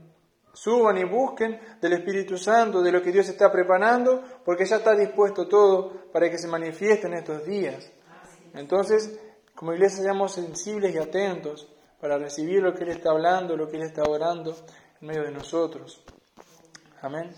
suban 0.53 0.99
y 0.99 1.03
busquen 1.03 1.59
del 1.81 1.93
Espíritu 1.93 2.37
Santo, 2.37 2.83
de 2.83 2.91
lo 2.91 3.01
que 3.01 3.11
Dios 3.11 3.27
está 3.27 3.51
preparando, 3.51 4.21
porque 4.45 4.65
ya 4.65 4.75
está 4.75 4.93
dispuesto 4.93 5.47
todo 5.47 6.11
para 6.13 6.29
que 6.29 6.37
se 6.37 6.47
manifieste 6.47 7.07
en 7.07 7.15
estos 7.15 7.43
días. 7.47 7.91
Entonces, 8.53 9.19
como 9.55 9.73
iglesia 9.73 10.03
seamos 10.03 10.31
sensibles 10.31 10.93
y 10.93 10.99
atentos 10.99 11.67
para 11.99 12.19
recibir 12.19 12.61
lo 12.61 12.75
que 12.75 12.83
Él 12.83 12.91
está 12.91 13.09
hablando, 13.09 13.57
lo 13.57 13.67
que 13.67 13.77
Él 13.77 13.83
está 13.83 14.03
orando 14.03 14.55
en 15.01 15.07
medio 15.07 15.23
de 15.23 15.31
nosotros. 15.31 16.03
Amén. 17.01 17.33